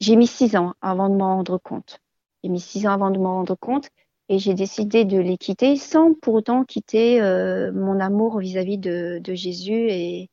j'ai 0.00 0.16
mis 0.16 0.26
six 0.26 0.56
ans 0.56 0.74
avant 0.80 1.08
de 1.08 1.16
m'en 1.16 1.36
rendre 1.36 1.58
compte. 1.58 2.00
J'ai 2.42 2.50
mis 2.50 2.60
six 2.60 2.86
ans 2.86 2.92
avant 2.92 3.10
de 3.10 3.18
m'en 3.18 3.36
rendre 3.36 3.56
compte 3.56 3.88
et 4.28 4.38
j'ai 4.38 4.54
décidé 4.54 5.04
de 5.04 5.18
les 5.18 5.36
quitter 5.36 5.76
sans 5.76 6.14
pour 6.14 6.34
autant 6.34 6.64
quitter 6.64 7.20
euh, 7.20 7.72
mon 7.72 8.00
amour 8.00 8.38
vis-à-vis 8.38 8.78
de, 8.78 9.20
de, 9.22 9.34
Jésus 9.34 9.88
et 9.90 10.28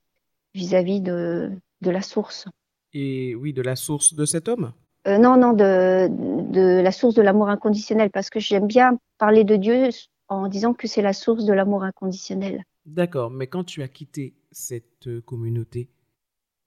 vis-à-vis 0.53 1.01
de, 1.01 1.51
de 1.81 1.91
la 1.91 2.01
source. 2.01 2.45
Et 2.93 3.35
oui, 3.35 3.53
de 3.53 3.61
la 3.61 3.75
source 3.75 4.13
de 4.13 4.25
cet 4.25 4.47
homme? 4.47 4.71
Euh, 5.07 5.17
Non, 5.17 5.37
non, 5.37 5.53
de, 5.53 6.07
de 6.09 6.81
la 6.81 6.91
source 6.91 7.15
de 7.15 7.21
l'amour 7.21 7.49
inconditionnel 7.49 8.09
parce 8.11 8.29
que 8.29 8.39
j'aime 8.39 8.67
bien 8.67 8.99
parler 9.17 9.43
de 9.43 9.55
Dieu 9.55 9.89
en 10.27 10.47
disant 10.47 10.73
que 10.73 10.87
c'est 10.87 11.01
la 11.01 11.13
source 11.13 11.45
de 11.45 11.53
l'amour 11.53 11.83
inconditionnel. 11.83 12.63
D'accord, 12.89 13.29
mais 13.29 13.47
quand 13.47 13.63
tu 13.63 13.81
as 13.81 13.87
quitté 13.87 14.33
cette 14.51 15.21
communauté, 15.25 15.89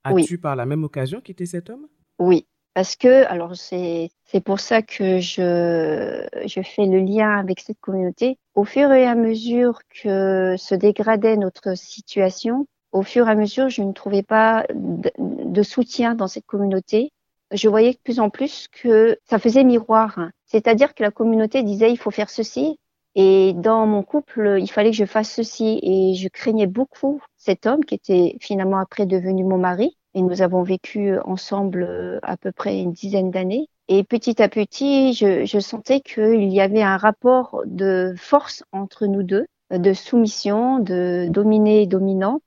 As-tu 0.04 0.38
par 0.38 0.56
la 0.56 0.66
même 0.66 0.84
occasion 0.84 1.20
quitté 1.20 1.46
cet 1.46 1.70
homme? 1.70 1.86
Oui, 2.18 2.46
parce 2.74 2.96
que, 2.96 3.24
alors 3.26 3.54
c'est 3.56 4.10
pour 4.44 4.60
ça 4.60 4.82
que 4.82 5.18
je, 5.20 6.26
je 6.44 6.62
fais 6.62 6.86
le 6.86 6.98
lien 6.98 7.38
avec 7.38 7.60
cette 7.60 7.80
communauté. 7.80 8.38
Au 8.54 8.64
fur 8.64 8.92
et 8.92 9.06
à 9.06 9.14
mesure 9.14 9.80
que 10.02 10.56
se 10.56 10.74
dégradait 10.74 11.36
notre 11.36 11.76
situation, 11.76 12.66
au 12.92 13.02
fur 13.02 13.28
et 13.28 13.30
à 13.30 13.34
mesure, 13.34 13.68
je 13.68 13.82
ne 13.82 13.92
trouvais 13.92 14.22
pas 14.22 14.66
de, 14.74 15.62
soutien 15.62 16.14
dans 16.14 16.28
cette 16.28 16.46
communauté. 16.46 17.12
Je 17.52 17.68
voyais 17.68 17.92
de 17.92 17.98
plus 18.02 18.20
en 18.20 18.30
plus 18.30 18.68
que 18.68 19.18
ça 19.28 19.38
faisait 19.38 19.64
miroir. 19.64 20.18
C'est-à-dire 20.46 20.94
que 20.94 21.02
la 21.02 21.10
communauté 21.10 21.62
disait 21.62 21.90
il 21.90 21.98
faut 21.98 22.10
faire 22.10 22.30
ceci, 22.30 22.78
et 23.14 23.52
dans 23.52 23.86
mon 23.86 24.02
couple, 24.02 24.56
il 24.58 24.70
fallait 24.70 24.90
que 24.90 24.96
je 24.96 25.04
fasse 25.04 25.30
ceci 25.30 25.78
et 25.82 26.14
je 26.14 26.28
craignais 26.28 26.66
beaucoup 26.66 27.22
cet 27.36 27.66
homme 27.66 27.84
qui 27.84 27.94
était 27.94 28.36
finalement 28.40 28.78
après 28.78 29.04
devenu 29.04 29.44
mon 29.44 29.58
mari. 29.58 29.96
Et 30.14 30.22
nous 30.22 30.42
avons 30.42 30.62
vécu 30.62 31.18
ensemble 31.20 31.84
euh, 31.88 32.18
à 32.22 32.36
peu 32.36 32.52
près 32.52 32.80
une 32.80 32.92
dizaine 32.92 33.30
d'années. 33.30 33.68
Et 33.88 34.04
petit 34.04 34.42
à 34.42 34.48
petit, 34.48 35.14
je, 35.14 35.44
je 35.44 35.58
sentais 35.58 36.00
qu'il 36.00 36.52
y 36.52 36.60
avait 36.60 36.82
un 36.82 36.96
rapport 36.96 37.62
de 37.66 38.14
force 38.16 38.62
entre 38.72 39.06
nous 39.06 39.22
deux, 39.22 39.46
de 39.70 39.92
soumission, 39.94 40.78
de 40.78 41.28
dominé 41.30 41.86
dominant. 41.86 42.40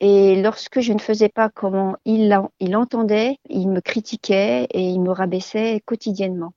Et 0.00 0.40
lorsque 0.42 0.80
je 0.80 0.92
ne 0.92 0.98
faisais 0.98 1.28
pas 1.28 1.50
comme 1.50 1.96
il, 2.06 2.38
il 2.60 2.76
entendait, 2.76 3.36
il 3.48 3.68
me 3.68 3.80
critiquait 3.80 4.66
et 4.70 4.82
il 4.82 5.00
me 5.00 5.10
rabaissait 5.10 5.82
quotidiennement. 5.84 6.52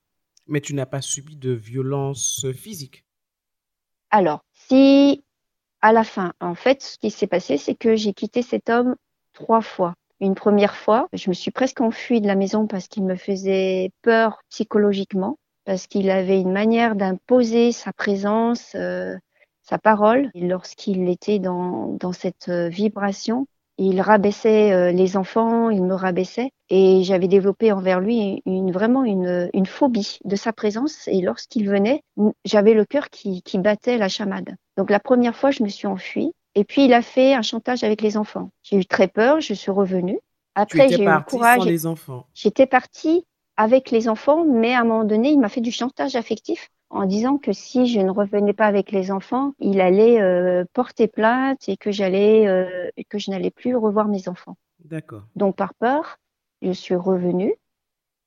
Mais 0.47 0.61
tu 0.61 0.73
n'as 0.73 0.85
pas 0.85 1.01
subi 1.01 1.35
de 1.35 1.51
violence 1.51 2.45
physique 2.53 3.03
alors, 4.13 4.45
si 4.53 5.23
à 5.81 5.91
la 5.91 6.03
fin, 6.03 6.33
en 6.39 6.53
fait, 6.53 6.83
ce 6.83 6.99
qui 6.99 7.09
s'est 7.09 7.25
passé, 7.25 7.57
c'est 7.57 7.73
que 7.73 7.95
j'ai 7.95 8.13
quitté 8.13 8.43
cet 8.43 8.69
homme 8.69 8.95
trois 9.33 9.61
fois. 9.61 9.95
Une 10.19 10.35
première 10.35 10.75
fois, 10.75 11.09
je 11.13 11.29
me 11.29 11.33
suis 11.33 11.49
presque 11.49 11.81
enfuie 11.81 12.21
de 12.21 12.27
la 12.27 12.35
maison 12.35 12.67
parce 12.67 12.87
qu'il 12.87 13.05
me 13.05 13.15
faisait 13.15 13.89
peur 14.03 14.43
psychologiquement, 14.49 15.39
parce 15.65 15.87
qu'il 15.87 16.11
avait 16.11 16.39
une 16.39 16.51
manière 16.51 16.95
d'imposer 16.95 17.71
sa 17.71 17.91
présence, 17.91 18.75
euh, 18.75 19.17
sa 19.63 19.79
parole. 19.79 20.29
Lorsqu'il 20.35 21.09
était 21.09 21.39
dans, 21.39 21.87
dans 21.99 22.13
cette 22.13 22.49
euh, 22.49 22.69
vibration, 22.69 23.47
il 23.77 24.01
rabaissait 24.01 24.71
euh, 24.71 24.91
les 24.91 25.17
enfants, 25.17 25.69
il 25.69 25.83
me 25.83 25.95
rabaissait, 25.95 26.51
et 26.69 27.03
j'avais 27.03 27.27
développé 27.27 27.71
envers 27.71 27.99
lui 27.99 28.41
une, 28.45 28.71
vraiment 28.71 29.03
une, 29.03 29.49
une 29.53 29.65
phobie 29.65 30.19
de 30.23 30.35
sa 30.35 30.53
présence. 30.53 31.07
Et 31.07 31.21
lorsqu'il 31.21 31.69
venait, 31.69 32.03
j'avais 32.45 32.73
le 32.73 32.85
cœur 32.85 33.09
qui, 33.09 33.41
qui 33.41 33.57
battait 33.57 33.97
la 33.97 34.09
chamade. 34.09 34.55
Donc 34.77 34.89
la 34.89 34.99
première 34.99 35.35
fois, 35.35 35.51
je 35.51 35.63
me 35.63 35.69
suis 35.69 35.87
enfuie. 35.87 36.31
Et 36.55 36.63
puis 36.63 36.85
il 36.85 36.93
a 36.93 37.01
fait 37.01 37.33
un 37.33 37.41
chantage 37.41 37.83
avec 37.83 38.01
les 38.01 38.15
enfants. 38.15 38.51
J'ai 38.61 38.77
eu 38.77 38.85
très 38.85 39.07
peur, 39.07 39.41
je 39.41 39.53
suis 39.53 39.71
revenue. 39.71 40.19
Après, 40.55 40.87
j'ai 40.89 41.01
eu 41.01 41.05
le 41.05 41.23
courage. 41.23 41.59
Sans 41.59 41.65
les 41.65 41.85
enfants. 41.87 42.27
J'étais 42.35 42.67
partie 42.67 43.25
avec 43.57 43.91
les 43.91 44.07
enfants, 44.07 44.45
mais 44.45 44.73
à 44.73 44.81
un 44.81 44.83
moment 44.83 45.03
donné, 45.03 45.29
il 45.29 45.39
m'a 45.39 45.49
fait 45.49 45.61
du 45.61 45.71
chantage 45.71 46.15
affectif 46.15 46.69
en 46.89 47.05
disant 47.05 47.37
que 47.37 47.51
si 47.51 47.87
je 47.87 47.99
ne 47.99 48.11
revenais 48.11 48.53
pas 48.53 48.67
avec 48.67 48.91
les 48.91 49.11
enfants, 49.11 49.53
il 49.59 49.81
allait 49.81 50.21
euh, 50.21 50.63
porter 50.73 51.07
plainte 51.07 51.67
et 51.67 51.75
que 51.75 51.91
j'allais 51.91 52.47
euh, 52.47 52.89
que 53.09 53.17
je 53.17 53.31
n'allais 53.31 53.51
plus 53.51 53.75
revoir 53.75 54.07
mes 54.07 54.29
enfants. 54.29 54.55
D'accord. 54.85 55.23
Donc 55.35 55.55
par 55.55 55.73
peur, 55.73 56.17
je 56.61 56.71
suis 56.71 56.95
revenue. 56.95 57.55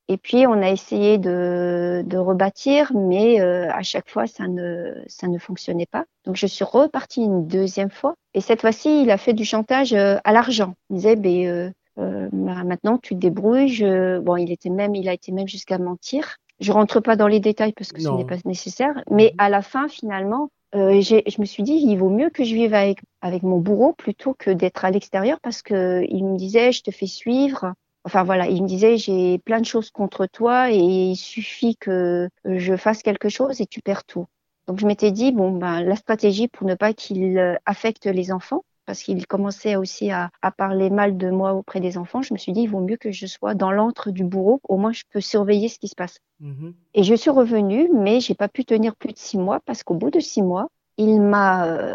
Et 0.09 0.19
puis 0.19 0.47
on 0.47 0.63
a 0.63 0.71
essayé 0.71 1.19
de, 1.19 2.05
de 2.07 2.17
rebâtir, 2.17 2.93
mais 2.95 3.41
euh, 3.41 3.71
à 3.73 3.83
chaque 3.83 4.09
fois 4.09 4.27
ça 4.27 4.47
ne 4.49 4.95
ça 5.07 5.29
ne 5.29 5.39
fonctionnait 5.39 5.87
pas. 5.87 6.05
Donc 6.25 6.37
je 6.37 6.47
suis 6.47 6.65
repartie 6.65 7.23
une 7.23 7.47
deuxième 7.47 7.91
fois. 7.91 8.15
Et 8.35 8.41
cette 8.41 8.61
fois-ci, 8.61 9.03
il 9.03 9.11
a 9.11 9.19
fait 9.19 9.33
du 9.33 9.45
chantage 9.45 9.95
à 9.95 10.33
l'argent. 10.33 10.75
Il 10.91 10.97
disait, 10.97 11.17
ben, 11.17 11.73
bah, 11.97 12.65
maintenant 12.65 12.99
tu 12.99 13.15
te 13.15 13.21
débrouilles. 13.21 13.69
Je... 13.69 14.19
Bon, 14.19 14.37
il 14.37 14.53
était 14.53 14.71
même, 14.71 14.95
il 14.95 15.09
a 15.09 15.13
été 15.13 15.33
même 15.33 15.49
jusqu'à 15.49 15.79
mentir. 15.79 16.37
Je 16.61 16.73
rentre 16.73 17.01
pas 17.01 17.17
dans 17.17 17.29
les 17.29 17.41
détails 17.41 17.73
parce 17.73 17.93
que 17.93 18.01
ce 18.01 18.09
n'est 18.09 18.25
pas 18.25 18.37
nécessaire, 18.45 19.03
mais 19.11 19.33
mhm. 19.33 19.37
à 19.39 19.49
la 19.49 19.63
fin, 19.63 19.89
finalement, 19.89 20.51
euh, 20.75 21.01
je 21.01 21.41
me 21.41 21.47
suis 21.47 21.63
dit, 21.63 21.73
il 21.73 21.97
vaut 21.97 22.11
mieux 22.11 22.31
que 22.31 22.45
je 22.45 22.55
vive 22.55 22.75
avec, 22.75 22.99
avec 23.21 23.43
mon 23.43 23.59
bourreau 23.59 23.93
plutôt 23.93 24.35
que 24.35 24.51
d'être 24.51 24.85
à 24.85 24.91
l'extérieur 24.91 25.39
parce 25.41 25.63
que 25.63 26.05
il 26.09 26.25
me 26.25 26.37
disait, 26.37 26.73
je 26.73 26.83
te 26.83 26.91
fais 26.91 27.07
suivre. 27.07 27.75
Enfin 28.05 28.25
voilà, 28.25 28.47
il 28.47 28.63
me 28.63 28.69
disait, 28.69 28.97
j'ai 28.97 29.39
plein 29.39 29.61
de 29.61 29.67
choses 29.67 29.91
contre 29.91 30.27
toi 30.27 30.71
et 30.71 30.79
il 30.79 31.17
suffit 31.17 31.77
que 31.77 32.29
je 32.45 32.77
fasse 32.77 33.03
quelque 33.03 33.29
chose 33.29 33.61
et 33.61 33.67
tu 33.67 33.81
perds 33.81 34.05
tout. 34.05 34.27
Donc 34.67 34.81
je 34.81 34.87
m'étais 34.87 35.11
dit, 35.13 35.33
bon, 35.33 35.53
ben, 35.53 35.83
la 35.83 35.97
stratégie 35.97 36.49
pour 36.49 36.67
ne 36.67 36.75
pas 36.75 36.93
qu'il 36.93 37.59
affecte 37.67 38.07
les 38.07 38.33
enfants, 38.33 38.65
parce 38.87 39.03
qu'il 39.03 39.27
commençait 39.27 39.77
aussi 39.77 40.11
à, 40.11 40.31
parler 40.57 40.91
mal 40.91 41.17
de 41.17 41.29
moi 41.29 41.53
auprès 41.55 41.81
des 41.81 41.99
enfants, 41.99 42.23
je 42.23 42.33
me 42.33 42.39
suis 42.39 42.53
dit, 42.53 42.63
il 42.63 42.69
vaut 42.69 42.81
mieux 42.81 42.97
que 42.97 43.11
je 43.11 43.27
sois 43.27 43.55
dans 43.55 43.73
l'antre 43.73 44.11
du 44.11 44.25
bourreau, 44.25 44.61
au 44.69 44.77
moins 44.77 44.93
je 44.93 45.03
peux 45.11 45.21
surveiller 45.21 45.69
ce 45.69 45.79
qui 45.79 45.89
se 45.89 45.97
passe. 45.97 46.21
Mm-hmm. 46.41 46.73
Et 46.95 47.03
je 47.03 47.15
suis 47.15 47.31
revenue, 47.31 47.91
mais 47.93 48.21
j'ai 48.21 48.35
pas 48.35 48.49
pu 48.49 48.65
tenir 48.65 48.95
plus 48.97 49.13
de 49.13 49.19
six 49.19 49.39
mois, 49.39 49.61
parce 49.67 49.83
qu'au 49.83 49.95
bout 49.95 50.11
de 50.11 50.21
six 50.21 50.41
mois, 50.41 50.69
il 50.99 51.21
m'a, 51.21 51.67
euh, 51.67 51.95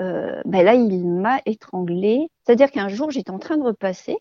euh, 0.00 0.40
ben 0.44 0.64
là, 0.64 0.74
il 0.74 1.06
m'a 1.06 1.40
étranglé. 1.46 2.28
C'est-à-dire 2.44 2.70
qu'un 2.70 2.88
jour, 2.88 3.10
j'étais 3.10 3.30
en 3.30 3.38
train 3.38 3.56
de 3.56 3.62
repasser, 3.62 4.16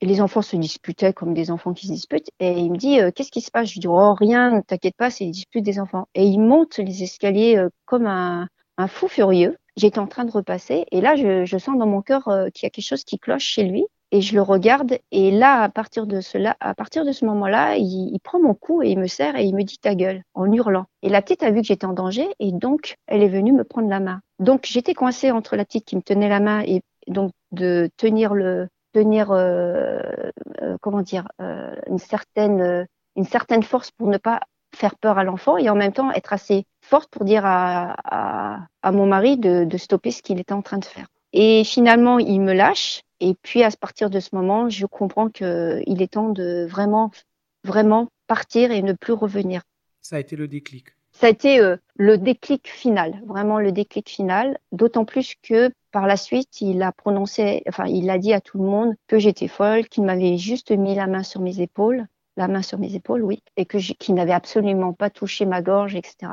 et 0.00 0.06
les 0.06 0.20
enfants 0.20 0.42
se 0.42 0.56
disputaient 0.56 1.14
comme 1.14 1.34
des 1.34 1.50
enfants 1.50 1.72
qui 1.72 1.86
se 1.86 1.92
disputent, 1.92 2.30
et 2.40 2.52
il 2.52 2.72
me 2.72 2.76
dit, 2.76 3.00
euh, 3.00 3.10
qu'est-ce 3.10 3.32
qui 3.32 3.40
se 3.40 3.50
passe? 3.50 3.68
Je 3.68 3.74
lui 3.74 3.80
dis, 3.80 3.88
oh 3.88 4.14
rien, 4.14 4.50
ne 4.50 4.60
t'inquiète 4.60 4.96
pas, 4.96 5.10
c'est 5.10 5.24
les 5.24 5.30
disputes 5.30 5.64
des 5.64 5.80
enfants. 5.80 6.06
Et 6.14 6.24
il 6.24 6.38
monte 6.38 6.78
les 6.78 7.02
escaliers 7.02 7.60
comme 7.86 8.06
un 8.06 8.48
fou 8.86 9.08
furieux. 9.08 9.56
J'étais 9.76 9.98
en 9.98 10.06
train 10.06 10.24
de 10.24 10.30
repasser 10.30 10.86
et 10.90 11.00
là, 11.00 11.16
je, 11.16 11.44
je 11.44 11.58
sens 11.58 11.76
dans 11.78 11.86
mon 11.86 12.02
cœur 12.02 12.28
euh, 12.28 12.48
qu'il 12.50 12.66
y 12.66 12.68
a 12.68 12.70
quelque 12.70 12.84
chose 12.84 13.04
qui 13.04 13.18
cloche 13.18 13.44
chez 13.44 13.64
lui 13.64 13.86
et 14.12 14.20
je 14.20 14.34
le 14.34 14.42
regarde 14.42 14.98
et 15.10 15.32
là, 15.32 15.62
à 15.62 15.68
partir 15.68 16.06
de 16.06 16.20
cela, 16.20 16.56
à 16.60 16.74
partir 16.74 17.04
de 17.04 17.10
ce 17.10 17.24
moment-là, 17.24 17.76
il, 17.76 18.10
il, 18.12 18.20
prend 18.20 18.40
mon 18.40 18.54
cou 18.54 18.82
et 18.82 18.90
il 18.90 18.98
me 18.98 19.08
serre 19.08 19.36
et 19.36 19.44
il 19.44 19.54
me 19.54 19.64
dit 19.64 19.78
ta 19.78 19.96
gueule 19.96 20.22
en 20.34 20.52
hurlant. 20.52 20.86
Et 21.02 21.08
la 21.08 21.20
petite 21.20 21.42
a 21.42 21.50
vu 21.50 21.62
que 21.62 21.66
j'étais 21.66 21.86
en 21.86 21.92
danger 21.92 22.28
et 22.38 22.52
donc 22.52 22.96
elle 23.08 23.22
est 23.22 23.28
venue 23.28 23.52
me 23.52 23.64
prendre 23.64 23.88
la 23.88 24.00
main. 24.00 24.20
Donc 24.38 24.66
j'étais 24.66 24.94
coincée 24.94 25.32
entre 25.32 25.56
la 25.56 25.64
petite 25.64 25.84
qui 25.84 25.96
me 25.96 26.02
tenait 26.02 26.28
la 26.28 26.40
main 26.40 26.60
et 26.60 26.82
donc 27.08 27.32
de 27.50 27.90
tenir 27.96 28.34
le 28.34 28.68
tenir 28.92 29.32
euh, 29.32 30.00
euh, 30.62 30.76
comment 30.80 31.02
dire 31.02 31.26
euh, 31.40 31.74
une 31.88 31.98
certaine 31.98 32.86
une 33.16 33.24
certaine 33.24 33.62
force 33.62 33.90
pour 33.90 34.08
ne 34.08 34.18
pas 34.18 34.40
faire 34.74 34.96
peur 34.96 35.18
à 35.18 35.24
l'enfant 35.24 35.56
et 35.56 35.68
en 35.70 35.74
même 35.74 35.92
temps 35.92 36.10
être 36.12 36.32
assez 36.32 36.64
forte 36.82 37.10
pour 37.10 37.24
dire 37.24 37.46
à, 37.46 37.94
à, 38.04 38.66
à 38.82 38.92
mon 38.92 39.06
mari 39.06 39.38
de, 39.38 39.64
de 39.64 39.76
stopper 39.78 40.10
ce 40.10 40.22
qu'il 40.22 40.40
était 40.40 40.52
en 40.52 40.62
train 40.62 40.78
de 40.78 40.84
faire. 40.84 41.06
Et 41.32 41.64
finalement, 41.64 42.18
il 42.18 42.40
me 42.40 42.52
lâche. 42.52 43.02
Et 43.20 43.34
puis, 43.42 43.62
à 43.62 43.70
partir 43.70 44.08
de 44.08 44.20
ce 44.20 44.30
moment, 44.32 44.68
je 44.68 44.86
comprends 44.86 45.28
qu'il 45.28 46.00
est 46.02 46.12
temps 46.12 46.28
de 46.28 46.66
vraiment, 46.68 47.10
vraiment 47.64 48.08
partir 48.26 48.70
et 48.70 48.82
ne 48.82 48.92
plus 48.92 49.12
revenir. 49.12 49.62
Ça 50.00 50.16
a 50.16 50.20
été 50.20 50.36
le 50.36 50.46
déclic. 50.46 50.88
Ça 51.12 51.26
a 51.28 51.30
été 51.30 51.60
euh, 51.60 51.76
le 51.96 52.18
déclic 52.18 52.68
final, 52.68 53.20
vraiment 53.26 53.58
le 53.58 53.72
déclic 53.72 54.08
final. 54.08 54.58
D'autant 54.72 55.04
plus 55.04 55.34
que 55.42 55.70
par 55.92 56.06
la 56.06 56.16
suite, 56.16 56.60
il 56.60 56.82
a 56.82 56.92
prononcé, 56.92 57.62
enfin, 57.68 57.86
il 57.86 58.10
a 58.10 58.18
dit 58.18 58.32
à 58.32 58.40
tout 58.40 58.58
le 58.58 58.64
monde 58.64 58.94
que 59.06 59.18
j'étais 59.18 59.48
folle, 59.48 59.88
qu'il 59.88 60.04
m'avait 60.04 60.38
juste 60.38 60.72
mis 60.72 60.94
la 60.94 61.06
main 61.06 61.22
sur 61.22 61.40
mes 61.40 61.60
épaules 61.60 62.06
la 62.36 62.48
main 62.48 62.62
sur 62.62 62.78
mes 62.78 62.94
épaules, 62.94 63.22
oui, 63.22 63.42
et 63.56 63.66
que 63.66 63.78
qui 63.78 64.12
n'avait 64.12 64.32
absolument 64.32 64.92
pas 64.92 65.10
touché 65.10 65.46
ma 65.46 65.62
gorge, 65.62 65.94
etc. 65.94 66.32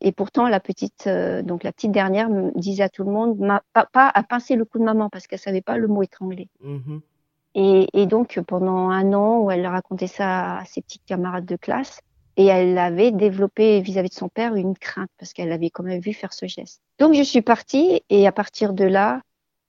Et 0.00 0.12
pourtant, 0.12 0.48
la 0.48 0.60
petite, 0.60 1.06
euh, 1.06 1.42
donc 1.42 1.62
la 1.62 1.72
petite 1.72 1.92
dernière 1.92 2.28
me 2.28 2.50
disait 2.58 2.82
à 2.82 2.88
tout 2.88 3.04
le 3.04 3.12
monde, 3.12 3.38
pas, 3.72 3.86
pas 3.92 4.10
à 4.12 4.22
pincer 4.24 4.56
le 4.56 4.64
cou 4.64 4.78
de 4.78 4.84
maman 4.84 5.08
parce 5.10 5.26
qu'elle 5.26 5.38
savait 5.38 5.60
pas 5.60 5.78
le 5.78 5.86
mot 5.86 6.02
étranglé. 6.02 6.48
Mm-hmm. 6.64 7.00
Et, 7.56 7.86
et, 7.92 8.06
donc 8.06 8.40
pendant 8.48 8.90
un 8.90 9.12
an 9.12 9.38
où 9.38 9.50
elle 9.52 9.64
racontait 9.66 10.08
ça 10.08 10.58
à 10.58 10.64
ses 10.64 10.82
petites 10.82 11.04
camarades 11.04 11.46
de 11.46 11.54
classe, 11.54 12.00
et 12.36 12.46
elle 12.46 12.76
avait 12.78 13.12
développé 13.12 13.80
vis-à-vis 13.80 14.08
de 14.08 14.14
son 14.14 14.28
père 14.28 14.56
une 14.56 14.76
crainte 14.76 15.10
parce 15.18 15.32
qu'elle 15.32 15.52
avait 15.52 15.70
quand 15.70 15.84
même 15.84 16.00
vu 16.00 16.12
faire 16.12 16.32
ce 16.32 16.46
geste. 16.46 16.80
Donc 16.98 17.14
je 17.14 17.22
suis 17.22 17.42
partie 17.42 18.02
et 18.10 18.26
à 18.26 18.32
partir 18.32 18.72
de 18.72 18.84
là, 18.84 19.20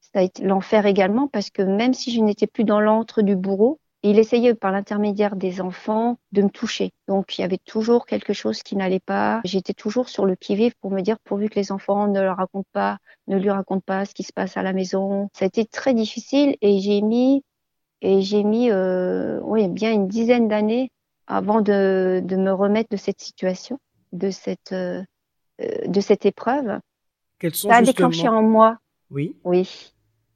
ça 0.02 0.20
a 0.20 0.22
été 0.24 0.44
l'enfer 0.44 0.86
également 0.86 1.28
parce 1.28 1.50
que 1.50 1.62
même 1.62 1.94
si 1.94 2.12
je 2.12 2.22
n'étais 2.22 2.48
plus 2.48 2.64
dans 2.64 2.80
l'antre 2.80 3.22
du 3.22 3.36
bourreau, 3.36 3.80
il 4.10 4.20
essayait 4.20 4.54
par 4.54 4.72
l'intermédiaire 4.72 5.36
des 5.36 5.62
enfants 5.62 6.20
de 6.32 6.44
me 6.44 6.50
toucher. 6.50 6.92
Donc 7.08 7.38
il 7.38 7.42
y 7.42 7.44
avait 7.44 7.58
toujours 7.58 8.06
quelque 8.06 8.34
chose 8.34 8.62
qui 8.62 8.76
n'allait 8.76 9.00
pas. 9.00 9.42
J'étais 9.46 9.74
toujours 9.74 10.10
sur 10.10 10.26
le 10.26 10.36
qui-vive 10.36 10.76
pour 10.80 10.92
me 10.92 11.02
dire 11.02 11.18
pourvu 11.24 11.50
que 11.50 11.56
les 11.56 11.72
enfants 11.72 12.08
ne 12.08 12.22
leur 12.22 12.38
racontent 12.38 12.70
pas, 12.72 13.00
ne 13.28 13.38
lui 13.38 13.50
racontent 13.50 13.84
pas 13.86 14.06
ce 14.06 14.14
qui 14.14 14.24
se 14.24 14.32
passe 14.32 14.58
à 14.58 14.64
la 14.64 14.74
maison. 14.74 15.30
Ça 15.34 15.46
a 15.46 15.48
été 15.48 15.66
très 15.66 15.96
difficile 15.96 16.56
et 16.62 16.80
j'ai 16.80 17.02
mis 17.02 17.44
et 18.02 18.22
j'ai 18.22 18.44
mis 18.44 18.70
euh, 18.70 19.40
oui 19.42 19.68
bien 19.70 19.92
une 19.92 20.08
dizaine 20.08 20.48
d'années 20.48 20.92
avant 21.26 21.62
de, 21.62 22.22
de, 22.24 22.36
me 22.36 22.52
remettre 22.52 22.92
de 22.92 22.98
cette 22.98 23.22
situation, 23.22 23.80
de 24.14 24.30
cette 24.30 24.72
euh, 24.74 25.04
de 25.58 26.02
cette 26.02 26.28
épreuve. 26.28 26.80
Quels 27.40 27.56
sont 27.56 27.70
Ça 27.70 27.78
a 27.78 27.82
déclenché 27.82 28.28
en 28.28 28.44
moi. 28.44 28.78
Oui. 29.10 29.36
Oui. 29.44 29.94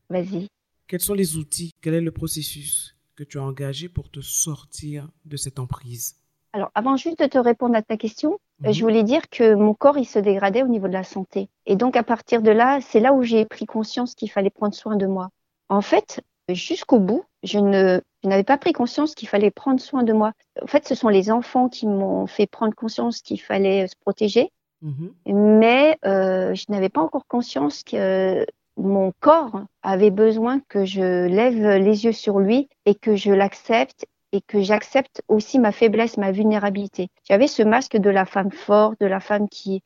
Vas-y. 0.09 0.47
Quels 0.87 1.01
sont 1.01 1.13
les 1.13 1.37
outils? 1.37 1.71
Quel 1.81 1.93
est 1.93 2.01
le 2.01 2.11
processus? 2.11 2.95
Que 3.19 3.25
tu 3.25 3.37
as 3.37 3.43
engagé 3.43 3.89
pour 3.89 4.09
te 4.09 4.21
sortir 4.21 5.09
de 5.25 5.35
cette 5.35 5.59
emprise 5.59 6.15
alors, 6.51 6.71
avant 6.73 6.97
juste 6.97 7.19
de 7.19 7.27
te 7.27 7.37
répondre 7.37 7.75
à 7.75 7.83
ta 7.83 7.95
question, 7.95 8.39
euh, 8.65 8.71
je 8.71 8.79
mhm. 8.79 8.81
voulais 8.81 9.03
dire 9.03 9.29
que 9.29 9.53
mon 9.53 9.75
corps, 9.75 9.99
il 9.99 10.05
se 10.05 10.17
dégradait 10.17 10.63
au 10.63 10.67
niveau 10.67 10.87
de 10.87 10.93
la 10.93 11.03
santé. 11.03 11.47
Et 11.67 11.75
donc, 11.75 11.95
à 11.95 12.01
partir 12.01 12.41
de 12.41 12.49
là, 12.49 12.79
c'est 12.81 12.99
là 12.99 13.13
où 13.13 13.21
j'ai 13.21 13.45
pris 13.45 13.67
conscience 13.67 14.15
qu'il 14.15 14.31
fallait 14.31 14.49
prendre 14.49 14.73
soin 14.73 14.95
de 14.95 15.05
moi. 15.05 15.29
En 15.67 15.81
fait, 15.81 16.21
jusqu'au 16.49 16.99
bout, 16.99 17.23
je 17.43 17.59
ne 17.59 18.01
n'avais 18.23 18.43
pas 18.43 18.57
pris 18.57 18.73
conscience 18.73 19.13
qu'il 19.13 19.27
fallait 19.27 19.51
prendre 19.51 19.79
soin 19.79 20.01
de 20.01 20.11
moi. 20.11 20.33
En 20.59 20.65
fait, 20.65 20.87
ce 20.87 20.95
sont 20.95 21.09
les 21.09 21.29
enfants 21.29 21.69
qui 21.69 21.85
m'ont 21.85 22.25
fait 22.25 22.47
prendre 22.47 22.73
conscience 22.73 23.21
qu'il 23.21 23.39
fallait 23.39 23.87
se 23.87 23.95
protéger. 24.01 24.51
Mhm. 24.81 25.13
Mais 25.27 25.99
euh, 26.07 26.55
je 26.55 26.65
n'avais 26.69 26.89
pas 26.89 27.01
encore 27.01 27.27
conscience 27.27 27.83
que 27.83 28.43
mon 28.79 29.11
corps 29.19 29.61
avait 29.83 30.09
besoin 30.09 30.61
que 30.69 30.85
je 30.85 31.27
lève 31.27 31.77
les 31.77 32.05
yeux 32.05 32.11
sur 32.11 32.39
lui 32.39 32.69
et 32.85 32.95
que 32.95 33.15
je 33.15 33.31
l'accepte 33.31 34.05
et 34.31 34.41
que 34.41 34.61
j'accepte 34.61 35.21
aussi 35.27 35.59
ma 35.59 35.71
faiblesse, 35.71 36.17
ma 36.17 36.31
vulnérabilité. 36.31 37.09
J'avais 37.27 37.47
ce 37.47 37.63
masque 37.63 37.97
de 37.97 38.09
la 38.09 38.25
femme 38.25 38.51
forte, 38.51 38.99
de 38.99 39.07
la 39.07 39.19
femme 39.19 39.49
qui... 39.49 39.81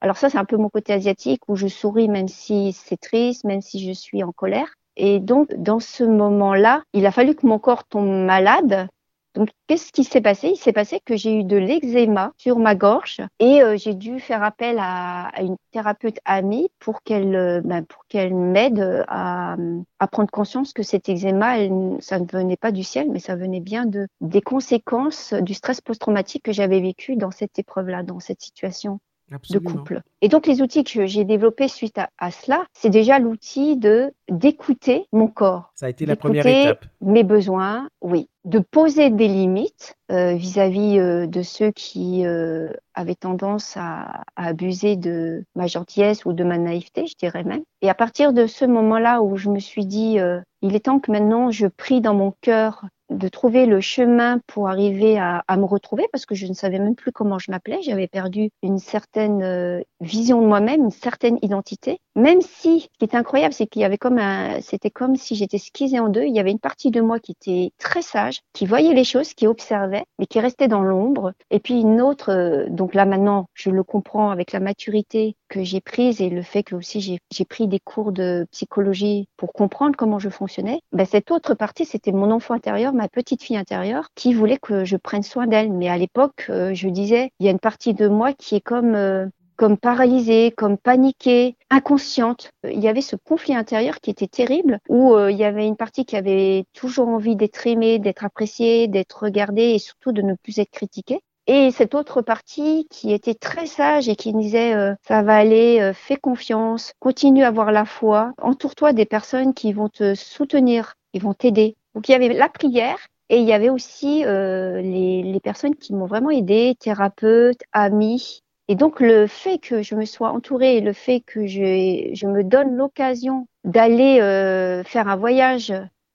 Alors 0.00 0.16
ça, 0.16 0.28
c'est 0.28 0.38
un 0.38 0.44
peu 0.44 0.56
mon 0.56 0.68
côté 0.68 0.92
asiatique 0.92 1.42
où 1.48 1.56
je 1.56 1.68
souris 1.68 2.08
même 2.08 2.28
si 2.28 2.72
c'est 2.72 3.00
triste, 3.00 3.44
même 3.44 3.62
si 3.62 3.86
je 3.86 3.92
suis 3.92 4.22
en 4.22 4.32
colère. 4.32 4.74
Et 4.96 5.20
donc, 5.20 5.52
dans 5.56 5.80
ce 5.80 6.04
moment-là, 6.04 6.82
il 6.92 7.06
a 7.06 7.12
fallu 7.12 7.34
que 7.34 7.46
mon 7.46 7.58
corps 7.58 7.84
tombe 7.84 8.08
malade 8.08 8.88
donc, 9.34 9.50
qu'est-ce 9.66 9.90
qui 9.90 10.04
s'est 10.04 10.20
passé? 10.20 10.50
Il 10.50 10.56
s'est 10.56 10.72
passé 10.72 11.00
que 11.04 11.16
j'ai 11.16 11.40
eu 11.40 11.44
de 11.44 11.56
l'eczéma 11.56 12.32
sur 12.36 12.58
ma 12.58 12.76
gorge 12.76 13.20
et 13.40 13.62
euh, 13.62 13.76
j'ai 13.76 13.94
dû 13.94 14.20
faire 14.20 14.44
appel 14.44 14.76
à, 14.78 15.30
une 15.40 15.56
thérapeute 15.72 16.18
amie 16.24 16.70
pour 16.78 17.02
qu'elle 17.02 17.34
euh, 17.34 17.60
ben, 17.64 17.84
pour 17.84 18.06
qu'elle 18.06 18.34
m'aide 18.34 19.04
à, 19.08 19.56
à, 19.98 20.06
prendre 20.06 20.30
conscience 20.30 20.72
que 20.72 20.84
cet 20.84 21.08
eczéma, 21.08 21.56
ça 22.00 22.20
ne 22.20 22.26
venait 22.30 22.56
pas 22.56 22.70
du 22.70 22.84
ciel, 22.84 23.10
mais 23.10 23.18
ça 23.18 23.34
venait 23.34 23.60
bien 23.60 23.86
de 23.86 24.06
des 24.20 24.40
conséquences 24.40 25.34
du 25.34 25.54
stress 25.54 25.80
post-traumatique 25.80 26.44
que 26.44 26.52
j'avais 26.52 26.80
vécu 26.80 27.16
dans 27.16 27.32
cette 27.32 27.58
épreuve-là, 27.58 28.04
dans 28.04 28.20
cette 28.20 28.40
situation. 28.40 29.00
De 29.30 29.58
couple. 29.58 30.02
Et 30.20 30.28
donc 30.28 30.46
les 30.46 30.62
outils 30.62 30.84
que 30.84 31.06
j'ai 31.06 31.24
développés 31.24 31.68
suite 31.68 31.98
à, 32.18 32.30
cela, 32.30 32.64
c'est 32.72 32.90
déjà 32.90 33.18
l'outil 33.18 33.76
de 33.76 34.12
d'écouter 34.30 35.06
mon 35.12 35.28
corps. 35.28 35.72
Ça 35.74 35.86
a 35.86 35.88
été 35.88 36.06
la 36.06 36.16
première 36.16 36.46
étape. 36.46 36.86
Mes 37.00 37.24
besoins, 37.24 37.88
oui. 38.00 38.28
De 38.44 38.58
poser 38.58 39.08
des 39.08 39.28
limites 39.28 39.96
euh, 40.10 40.34
vis-à-vis 40.34 40.98
euh, 40.98 41.26
de 41.26 41.42
ceux 41.42 41.70
qui 41.70 42.26
euh, 42.26 42.68
avaient 42.94 43.14
tendance 43.14 43.76
à, 43.76 44.22
à, 44.36 44.48
abuser 44.48 44.96
de 44.96 45.44
ma 45.54 45.66
gentillesse 45.66 46.26
ou 46.26 46.34
de 46.34 46.44
ma 46.44 46.58
naïveté, 46.58 47.06
je 47.06 47.14
dirais 47.18 47.44
même. 47.44 47.62
Et 47.80 47.88
à 47.88 47.94
partir 47.94 48.34
de 48.34 48.46
ce 48.46 48.66
moment-là 48.66 49.22
où 49.22 49.36
je 49.36 49.48
me 49.48 49.58
suis 49.58 49.86
dit, 49.86 50.18
il 50.62 50.74
est 50.74 50.80
temps 50.80 51.00
que 51.00 51.10
maintenant 51.10 51.50
je 51.50 51.66
prie 51.66 52.00
dans 52.00 52.14
mon 52.14 52.34
cœur 52.40 52.84
de 53.14 53.28
trouver 53.28 53.66
le 53.66 53.80
chemin 53.80 54.40
pour 54.46 54.68
arriver 54.68 55.18
à, 55.18 55.42
me 55.56 55.64
retrouver 55.64 56.06
parce 56.12 56.26
que 56.26 56.34
je 56.34 56.46
ne 56.46 56.52
savais 56.52 56.78
même 56.78 56.96
plus 56.96 57.12
comment 57.12 57.38
je 57.38 57.50
m'appelais. 57.50 57.80
J'avais 57.82 58.08
perdu 58.08 58.50
une 58.62 58.78
certaine 58.78 59.42
euh, 59.42 59.80
vision 60.00 60.42
de 60.42 60.46
moi-même, 60.46 60.84
une 60.84 60.90
certaine 60.90 61.38
identité. 61.42 62.00
Même 62.16 62.40
si, 62.40 62.80
ce 62.80 62.98
qui 62.98 63.04
est 63.04 63.14
incroyable, 63.14 63.54
c'est 63.54 63.66
qu'il 63.66 63.82
y 63.82 63.84
avait 63.84 63.98
comme 63.98 64.18
un, 64.18 64.60
c'était 64.60 64.90
comme 64.90 65.16
si 65.16 65.34
j'étais 65.34 65.58
skisée 65.58 66.00
en 66.00 66.08
deux. 66.08 66.24
Il 66.24 66.34
y 66.34 66.40
avait 66.40 66.50
une 66.50 66.58
partie 66.58 66.90
de 66.90 67.00
moi 67.00 67.18
qui 67.18 67.32
était 67.32 67.72
très 67.78 68.02
sage, 68.02 68.40
qui 68.52 68.66
voyait 68.66 68.94
les 68.94 69.04
choses, 69.04 69.34
qui 69.34 69.46
observait, 69.46 70.04
mais 70.18 70.26
qui 70.26 70.40
restait 70.40 70.68
dans 70.68 70.82
l'ombre. 70.82 71.32
Et 71.50 71.60
puis 71.60 71.80
une 71.80 72.00
autre, 72.00 72.32
euh, 72.32 72.66
donc 72.68 72.94
là 72.94 73.04
maintenant, 73.04 73.46
je 73.54 73.70
le 73.70 73.82
comprends 73.82 74.30
avec 74.30 74.52
la 74.52 74.60
maturité 74.60 75.36
que 75.48 75.62
j'ai 75.62 75.80
prise 75.80 76.20
et 76.20 76.30
le 76.30 76.42
fait 76.42 76.62
que 76.62 76.74
aussi 76.74 77.00
j'ai 77.00 77.44
pris 77.44 77.68
des 77.68 77.80
cours 77.80 78.12
de 78.12 78.46
psychologie 78.50 79.28
pour 79.36 79.52
comprendre 79.52 79.96
comment 79.96 80.18
je 80.18 80.28
fonctionnais. 80.28 80.80
Ben, 80.92 81.04
cette 81.04 81.30
autre 81.30 81.54
partie, 81.54 81.84
c'était 81.84 82.12
mon 82.12 82.30
enfant 82.30 82.54
intérieur, 82.54 82.92
ma 82.92 83.08
petite 83.08 83.42
fille 83.42 83.56
intérieure, 83.56 84.08
qui 84.14 84.34
voulait 84.34 84.58
que 84.58 84.84
je 84.84 84.96
prenne 84.96 85.22
soin 85.22 85.46
d'elle. 85.46 85.72
Mais 85.72 85.88
à 85.88 85.98
l'époque, 85.98 86.46
euh, 86.50 86.74
je 86.74 86.88
disais, 86.88 87.32
il 87.40 87.46
y 87.46 87.48
a 87.48 87.52
une 87.52 87.58
partie 87.58 87.94
de 87.94 88.08
moi 88.08 88.32
qui 88.32 88.56
est 88.56 88.60
comme 88.60 88.94
euh, 88.94 89.26
comme 89.56 89.76
paralysée, 89.76 90.50
comme 90.50 90.76
paniquée, 90.76 91.56
inconsciente. 91.70 92.50
Il 92.64 92.80
y 92.80 92.88
avait 92.88 93.00
ce 93.00 93.16
conflit 93.16 93.54
intérieur 93.54 94.00
qui 94.00 94.10
était 94.10 94.26
terrible, 94.26 94.80
où 94.88 95.14
euh, 95.14 95.30
il 95.30 95.38
y 95.38 95.44
avait 95.44 95.66
une 95.66 95.76
partie 95.76 96.04
qui 96.04 96.16
avait 96.16 96.64
toujours 96.72 97.08
envie 97.08 97.36
d'être 97.36 97.66
aimée, 97.66 97.98
d'être 97.98 98.24
appréciée, 98.24 98.88
d'être 98.88 99.22
regardée 99.22 99.70
et 99.70 99.78
surtout 99.78 100.12
de 100.12 100.22
ne 100.22 100.34
plus 100.34 100.58
être 100.58 100.70
critiquée. 100.70 101.20
Et 101.46 101.70
cette 101.70 101.94
autre 101.94 102.22
partie 102.22 102.86
qui 102.90 103.12
était 103.12 103.34
très 103.34 103.66
sage 103.66 104.08
et 104.08 104.16
qui 104.16 104.32
disait 104.32 104.74
ça 105.06 105.22
va 105.22 105.36
aller, 105.36 105.92
fais 105.94 106.16
confiance, 106.16 106.94
continue 107.00 107.44
à 107.44 107.48
avoir 107.48 107.70
la 107.70 107.84
foi, 107.84 108.32
entoure-toi 108.40 108.94
des 108.94 109.04
personnes 109.04 109.52
qui 109.52 109.74
vont 109.74 109.90
te 109.90 110.14
soutenir, 110.14 110.94
qui 111.12 111.20
vont 111.20 111.34
t'aider. 111.34 111.76
Donc 111.94 112.08
il 112.08 112.12
y 112.12 112.14
avait 112.14 112.32
la 112.32 112.48
prière 112.48 112.98
et 113.28 113.38
il 113.38 113.44
y 113.44 113.52
avait 113.52 113.70
aussi 113.70 114.24
euh, 114.24 114.80
les, 114.82 115.22
les, 115.22 115.40
personnes 115.40 115.74
qui 115.76 115.94
m'ont 115.94 116.06
vraiment 116.06 116.30
aidé, 116.30 116.76
thérapeutes, 116.78 117.62
amis. 117.72 118.40
Et 118.68 118.74
donc 118.74 119.00
le 119.00 119.26
fait 119.26 119.58
que 119.58 119.82
je 119.82 119.94
me 119.94 120.04
sois 120.04 120.30
entourée 120.30 120.80
le 120.80 120.92
fait 120.92 121.20
que 121.20 121.46
je, 121.46 122.10
je 122.12 122.26
me 122.26 122.42
donne 122.44 122.76
l'occasion 122.76 123.46
d'aller 123.64 124.20
euh, 124.20 124.82
faire 124.84 125.08
un 125.08 125.16
voyage 125.16 125.72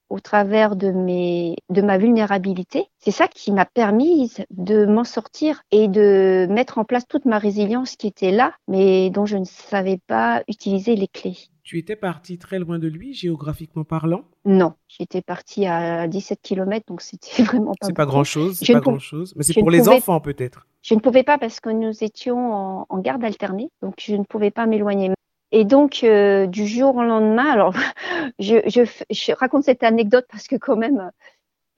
au 0.09 0.19
travers 0.19 0.75
de 0.75 0.91
mes 0.91 1.55
de 1.69 1.81
ma 1.81 1.97
vulnérabilité, 1.97 2.85
c'est 2.99 3.11
ça 3.11 3.27
qui 3.27 3.51
m'a 3.51 3.65
permis 3.65 4.33
de 4.51 4.85
m'en 4.85 5.03
sortir 5.03 5.61
et 5.71 5.87
de 5.87 6.47
mettre 6.49 6.77
en 6.77 6.85
place 6.85 7.07
toute 7.07 7.25
ma 7.25 7.37
résilience 7.37 7.95
qui 7.95 8.07
était 8.07 8.31
là, 8.31 8.53
mais 8.67 9.09
dont 9.09 9.25
je 9.25 9.37
ne 9.37 9.45
savais 9.45 9.99
pas 10.07 10.43
utiliser 10.47 10.95
les 10.95 11.07
clés. 11.07 11.37
Tu 11.69 11.77
étais 11.77 11.95
partie 11.95 12.39
très 12.39 12.57
loin 12.57 12.79
de 12.79 12.87
lui, 12.87 13.13
géographiquement 13.13 13.83
parlant? 13.83 14.23
Non, 14.43 14.73
j'étais 14.87 15.21
partie 15.21 15.67
à 15.67 16.07
17 16.07 16.39
km, 16.41 16.83
donc 16.87 17.01
c'était 17.01 17.43
vraiment 17.43 17.73
pas. 17.79 17.85
C'est 17.85 17.95
pas 17.95 18.07
grand 18.07 18.23
chose, 18.23 18.57
c'est 18.57 18.73
pas 18.73 18.79
grand 18.79 18.97
chose, 18.97 19.33
mais 19.35 19.43
c'est 19.43 19.53
pour 19.53 19.69
les 19.69 19.87
enfants 19.87 20.19
peut-être. 20.19 20.65
Je 20.81 20.95
ne 20.95 20.99
pouvais 20.99 21.21
pas 21.21 21.37
parce 21.37 21.59
que 21.59 21.69
nous 21.69 22.03
étions 22.03 22.85
en, 22.89 22.97
garde 22.99 23.23
alternée, 23.23 23.69
donc 23.83 23.95
je 23.99 24.15
ne 24.15 24.23
pouvais 24.23 24.49
pas 24.49 24.65
m'éloigner. 24.65 25.11
Et 25.51 25.65
donc 25.65 26.03
euh, 26.03 26.47
du 26.47 26.67
jour 26.67 26.95
au 26.95 27.03
lendemain, 27.03 27.49
alors 27.49 27.73
je, 28.39 28.57
je, 28.67 29.33
raconte 29.33 29.63
cette 29.63 29.83
anecdote 29.83 30.25
parce 30.31 30.47
que 30.47 30.55
quand 30.55 30.75
même, 30.75 31.11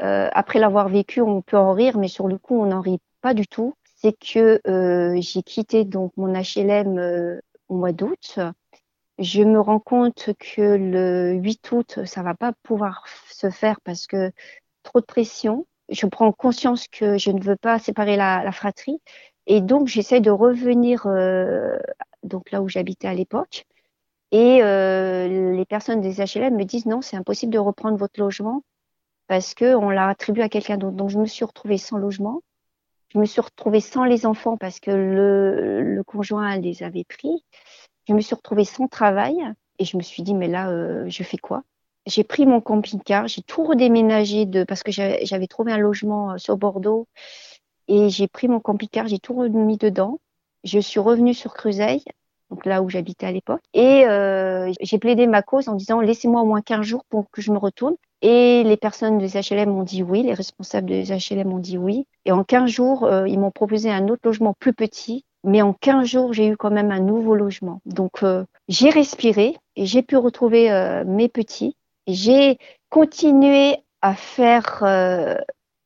euh, 0.01 0.29
après 0.33 0.59
l'avoir 0.59 0.89
vécu, 0.89 1.21
on 1.21 1.41
peut 1.41 1.57
en 1.57 1.73
rire, 1.73 1.97
mais 1.97 2.07
sur 2.07 2.27
le 2.27 2.37
coup, 2.37 2.59
on 2.61 2.67
n'en 2.67 2.81
rit 2.81 2.99
pas 3.21 3.33
du 3.33 3.47
tout. 3.47 3.75
C'est 3.97 4.13
que 4.13 4.59
euh, 4.67 5.15
j'ai 5.21 5.43
quitté 5.43 5.85
donc 5.85 6.11
mon 6.17 6.33
HLM 6.33 7.39
au 7.69 7.75
mois 7.75 7.91
d'août 7.91 8.39
je 9.21 9.43
me 9.43 9.59
rends 9.59 9.79
compte 9.79 10.31
que 10.39 10.61
le 10.61 11.33
8 11.33 11.71
août, 11.71 11.99
ça 12.05 12.23
va 12.23 12.33
pas 12.33 12.53
pouvoir 12.63 13.05
se 13.29 13.49
faire 13.49 13.79
parce 13.81 14.07
que 14.07 14.31
trop 14.83 14.99
de 14.99 15.05
pression. 15.05 15.67
Je 15.89 16.05
prends 16.07 16.31
conscience 16.31 16.87
que 16.87 17.17
je 17.17 17.31
ne 17.31 17.41
veux 17.41 17.55
pas 17.55 17.77
séparer 17.77 18.15
la, 18.15 18.51
fratrie 18.51 19.01
et 19.47 19.61
donc 19.61 19.87
j'essaie 19.87 20.21
de 20.21 20.31
revenir 20.31 21.05
euh, 21.07 21.77
donc 22.23 22.51
là 22.51 22.61
où 22.61 22.69
j'habitais 22.69 23.07
à 23.07 23.13
l'époque. 23.13 23.65
Et 24.31 24.63
euh, 24.63 25.53
les 25.53 25.65
personnes 25.65 26.01
des 26.01 26.21
HLM 26.21 26.55
me 26.55 26.63
disent 26.63 26.85
non, 26.85 27.01
c'est 27.01 27.17
impossible 27.17 27.51
de 27.53 27.59
reprendre 27.59 27.97
votre 27.97 28.19
logement 28.19 28.63
parce 29.27 29.53
que 29.53 29.75
on 29.75 29.89
l'a 29.89 30.07
attribué 30.07 30.43
à 30.43 30.49
quelqu'un 30.49 30.77
d'autre. 30.77 30.95
Donc 30.95 31.09
je 31.09 31.19
me 31.19 31.25
suis 31.25 31.45
retrouvée 31.45 31.77
sans 31.77 31.97
logement. 31.97 32.41
Je 33.09 33.19
me 33.19 33.25
suis 33.25 33.41
retrouvée 33.41 33.81
sans 33.81 34.05
les 34.05 34.25
enfants 34.25 34.55
parce 34.57 34.79
que 34.79 34.91
le, 34.91 35.81
le 35.81 36.03
conjoint 36.03 36.57
les 36.57 36.83
avait 36.83 37.03
pris. 37.03 37.43
Je 38.07 38.13
me 38.13 38.21
suis 38.21 38.35
retrouvée 38.35 38.63
sans 38.63 38.87
travail 38.87 39.35
et 39.79 39.85
je 39.85 39.97
me 39.97 40.01
suis 40.01 40.23
dit, 40.23 40.33
mais 40.33 40.47
là, 40.47 40.69
euh, 40.69 41.05
je 41.07 41.23
fais 41.23 41.37
quoi? 41.37 41.63
J'ai 42.05 42.23
pris 42.23 42.45
mon 42.45 42.61
camping-car, 42.61 43.27
j'ai 43.27 43.41
tout 43.41 43.63
redéménagé 43.63 44.45
de, 44.45 44.63
parce 44.63 44.83
que 44.83 44.91
j'avais 44.91 45.47
trouvé 45.47 45.71
un 45.71 45.77
logement 45.77 46.31
euh, 46.31 46.37
sur 46.37 46.57
Bordeaux 46.57 47.07
et 47.91 48.09
j'ai 48.09 48.27
pris 48.27 48.47
mon 48.47 48.59
camping-car, 48.59 49.07
j'ai 49.07 49.19
tout 49.19 49.33
remis 49.33 49.77
dedans. 49.77 50.19
Je 50.63 50.79
suis 50.79 50.99
revenue 50.99 51.33
sur 51.33 51.53
Creuseuil, 51.53 52.03
donc 52.49 52.65
là 52.65 52.81
où 52.81 52.89
j'habitais 52.89 53.25
à 53.25 53.31
l'époque, 53.31 53.61
et 53.73 54.05
euh, 54.07 54.71
j'ai 54.79 54.99
plaidé 54.99 55.27
ma 55.27 55.41
cause 55.41 55.67
en 55.67 55.75
disant 55.75 56.01
laissez-moi 56.01 56.41
au 56.41 56.45
moins 56.45 56.61
15 56.61 56.85
jours 56.85 57.03
pour 57.09 57.29
que 57.31 57.41
je 57.41 57.51
me 57.51 57.57
retourne. 57.57 57.95
Et 58.21 58.63
les 58.63 58.77
personnes 58.77 59.17
des 59.17 59.29
HLM 59.29 59.71
ont 59.71 59.83
dit 59.83 60.03
oui, 60.03 60.21
les 60.21 60.35
responsables 60.35 60.87
des 60.87 61.11
HLM 61.11 61.51
ont 61.51 61.59
dit 61.59 61.77
oui. 61.77 62.05
Et 62.25 62.31
en 62.31 62.43
15 62.43 62.69
jours, 62.69 63.09
ils 63.25 63.39
m'ont 63.39 63.49
proposé 63.49 63.89
un 63.89 64.07
autre 64.09 64.21
logement 64.25 64.53
plus 64.59 64.73
petit 64.73 65.25
mais 65.43 65.61
en 65.61 65.73
15 65.73 66.07
jours, 66.07 66.33
j'ai 66.33 66.47
eu 66.47 66.57
quand 66.57 66.71
même 66.71 66.91
un 66.91 66.99
nouveau 66.99 67.35
logement. 67.35 67.81
Donc, 67.85 68.23
euh, 68.23 68.45
j'ai 68.67 68.89
respiré 68.89 69.57
et 69.75 69.85
j'ai 69.85 70.03
pu 70.03 70.17
retrouver 70.17 70.71
euh, 70.71 71.03
mes 71.05 71.29
petits. 71.29 71.75
J'ai 72.07 72.57
continué 72.89 73.77
à 74.01 74.13
faire... 74.13 74.83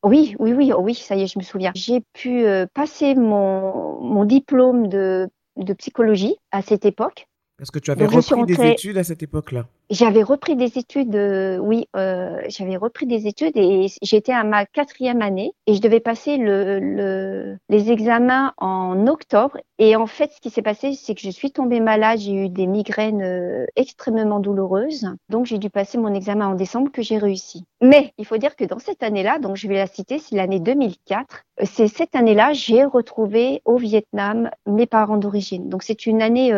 Euh, 0.06 0.10
oui, 0.10 0.36
oui, 0.40 0.54
oui, 0.54 0.72
oh 0.74 0.82
oui, 0.82 0.96
ça 0.96 1.16
y 1.16 1.24
est, 1.24 1.28
je 1.28 1.40
me 1.40 1.44
souviens. 1.44 1.72
J'ai 1.76 2.02
pu 2.14 2.46
passer 2.74 3.16
mon, 3.16 4.00
mon 4.02 4.26
diplôme 4.26 4.88
de, 4.88 5.30
de 5.58 5.74
psychologie 5.74 6.38
à 6.52 6.62
cette 6.62 6.86
époque. 6.86 7.28
Est-ce 7.62 7.72
que 7.72 7.80
tu 7.80 7.90
avais 7.90 8.06
repris 8.06 8.46
des 8.46 8.72
études 8.72 8.98
à 8.98 9.06
cette 9.06 9.24
époque-là 9.24 9.68
J'avais 9.90 10.24
repris 10.24 10.58
des 10.58 10.78
études, 10.78 11.16
euh, 11.16 11.58
oui, 11.58 11.88
euh, 11.96 12.42
j'avais 12.50 12.76
repris 12.76 13.06
des 13.06 13.28
études 13.28 13.56
et 13.56 13.88
j'étais 14.02 14.34
à 14.34 14.44
ma 14.44 14.66
quatrième 14.66 15.22
année 15.22 15.54
et 15.66 15.74
je 15.74 15.80
devais 15.80 16.02
passer 16.02 16.36
le, 16.36 16.80
le, 16.80 17.58
les 17.70 17.92
examens 17.92 18.54
en 18.58 19.08
octobre. 19.08 19.58
Et 19.80 19.96
en 19.96 20.06
fait, 20.06 20.32
ce 20.34 20.42
qui 20.42 20.50
s'est 20.50 20.62
passé, 20.62 20.94
c'est 20.96 21.16
que 21.16 21.22
je 21.22 21.30
suis 21.30 21.52
tombée 21.52 21.80
malade, 21.80 22.20
j'ai 22.20 22.34
eu 22.34 22.50
des 22.50 22.68
migraines 22.68 23.22
euh, 23.22 23.66
extrêmement 23.78 24.42
douloureuses. 24.42 25.08
Donc, 25.30 25.46
j'ai 25.46 25.58
dû 25.58 25.70
passer 25.70 25.98
mon 25.98 26.14
examen 26.14 26.48
en 26.48 26.56
décembre 26.56 26.92
que 26.92 27.02
j'ai 27.02 27.18
réussi. 27.18 27.64
Mais 27.82 28.12
il 28.18 28.26
faut 28.26 28.38
dire 28.38 28.58
que 28.58 28.66
dans 28.66 28.80
cette 28.80 29.02
année-là, 29.02 29.40
donc 29.40 29.56
je 29.56 29.70
vais 29.70 29.76
la 29.76 29.88
citer, 29.88 30.20
c'est 30.20 30.36
l'année 30.36 30.60
2004, 30.60 31.44
c'est 31.64 31.88
cette 31.88 32.16
année-là, 32.16 32.52
j'ai 32.52 32.84
retrouvé 32.84 33.62
au 33.64 33.78
Vietnam 33.78 34.50
mes 34.66 34.88
parents 34.88 35.18
d'origine. 35.18 35.70
Donc, 35.70 35.84
c'est 35.84 36.06
une 36.06 36.22
année 36.22 36.52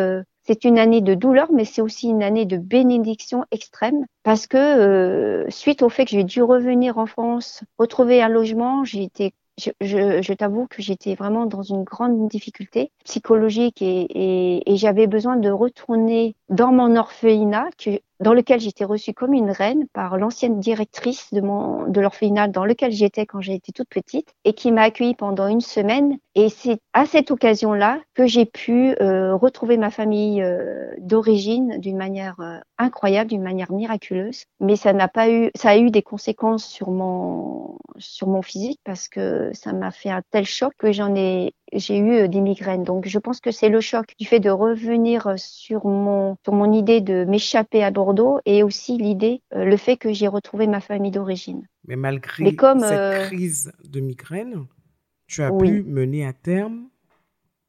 c'est 0.48 0.64
une 0.64 0.78
année 0.78 1.02
de 1.02 1.12
douleur, 1.12 1.52
mais 1.52 1.66
c'est 1.66 1.82
aussi 1.82 2.08
une 2.08 2.22
année 2.22 2.46
de 2.46 2.56
bénédiction 2.56 3.44
extrême 3.50 4.06
parce 4.22 4.46
que 4.46 4.56
euh, 4.56 5.44
suite 5.50 5.82
au 5.82 5.90
fait 5.90 6.06
que 6.06 6.12
j'ai 6.12 6.24
dû 6.24 6.42
revenir 6.42 6.96
en 6.96 7.04
France, 7.04 7.64
retrouver 7.78 8.22
un 8.22 8.30
logement, 8.30 8.82
j'ai 8.82 9.02
été 9.02 9.34
je, 9.58 9.70
je, 9.82 10.22
je 10.22 10.32
t'avoue 10.32 10.66
que 10.66 10.80
j'étais 10.80 11.14
vraiment 11.14 11.44
dans 11.44 11.62
une 11.62 11.84
grande 11.84 12.28
difficulté 12.28 12.92
psychologique 13.04 13.82
et, 13.82 14.06
et, 14.08 14.72
et 14.72 14.76
j'avais 14.78 15.06
besoin 15.06 15.36
de 15.36 15.50
retourner 15.50 16.34
dans 16.48 16.72
mon 16.72 16.96
orphelinat 16.96 17.68
que, 17.76 18.00
dans 18.20 18.32
lequel 18.32 18.60
j'étais 18.60 18.84
reçue 18.84 19.12
comme 19.12 19.32
une 19.32 19.50
reine 19.50 19.86
par 19.92 20.16
l'ancienne 20.16 20.60
directrice 20.60 21.32
de 21.32 21.40
mon 21.40 21.86
de 21.86 22.00
l'orphelinat 22.00 22.48
dans 22.48 22.64
lequel 22.64 22.90
j'étais 22.90 23.26
quand 23.26 23.40
j'étais 23.40 23.72
toute 23.72 23.88
petite 23.88 24.34
et 24.44 24.54
qui 24.54 24.72
m'a 24.72 24.82
accueillie 24.82 25.14
pendant 25.14 25.46
une 25.46 25.60
semaine 25.60 26.18
et 26.34 26.48
c'est 26.48 26.78
à 26.92 27.06
cette 27.06 27.30
occasion-là 27.30 28.00
que 28.14 28.26
j'ai 28.26 28.46
pu 28.46 28.94
euh, 29.00 29.34
retrouver 29.34 29.76
ma 29.76 29.90
famille 29.90 30.42
euh, 30.42 30.92
d'origine 30.98 31.78
d'une 31.78 31.96
manière 31.96 32.38
euh, 32.40 32.58
incroyable, 32.78 33.30
d'une 33.30 33.42
manière 33.42 33.72
miraculeuse. 33.72 34.44
Mais 34.60 34.76
ça 34.76 34.92
n'a 34.92 35.08
pas 35.08 35.30
eu, 35.30 35.50
ça 35.56 35.70
a 35.70 35.78
eu 35.78 35.90
des 35.90 36.02
conséquences 36.02 36.64
sur 36.64 36.90
mon 36.90 37.76
sur 37.98 38.28
mon 38.28 38.42
physique 38.42 38.80
parce 38.84 39.08
que 39.08 39.50
ça 39.52 39.72
m'a 39.72 39.90
fait 39.90 40.10
un 40.10 40.22
tel 40.30 40.44
choc 40.44 40.72
que 40.78 40.92
j'en 40.92 41.14
ai 41.14 41.54
j'ai 41.72 41.98
eu 41.98 42.12
euh, 42.24 42.28
des 42.28 42.40
migraines. 42.40 42.84
Donc, 42.84 43.06
je 43.06 43.18
pense 43.18 43.40
que 43.40 43.50
c'est 43.50 43.68
le 43.68 43.80
choc 43.80 44.14
du 44.18 44.26
fait 44.26 44.40
de 44.40 44.50
revenir 44.50 45.26
euh, 45.26 45.34
sur 45.36 45.86
mon, 45.86 46.36
sur 46.44 46.52
mon 46.54 46.72
idée 46.72 47.00
de 47.00 47.24
m'échapper 47.24 47.82
à 47.84 47.90
Bordeaux 47.90 48.40
et 48.44 48.62
aussi 48.62 48.96
l'idée, 48.98 49.42
euh, 49.54 49.64
le 49.64 49.76
fait 49.76 49.96
que 49.96 50.12
j'ai 50.12 50.28
retrouvé 50.28 50.66
ma 50.66 50.80
famille 50.80 51.10
d'origine. 51.10 51.66
Mais 51.84 51.96
malgré 51.96 52.62
cette 52.76 53.08
crise 53.10 53.72
de 53.84 54.00
migraine, 54.00 54.66
tu 55.26 55.42
as 55.42 55.52
pu 55.52 55.82
mener 55.84 56.26
à 56.26 56.32
terme 56.32 56.88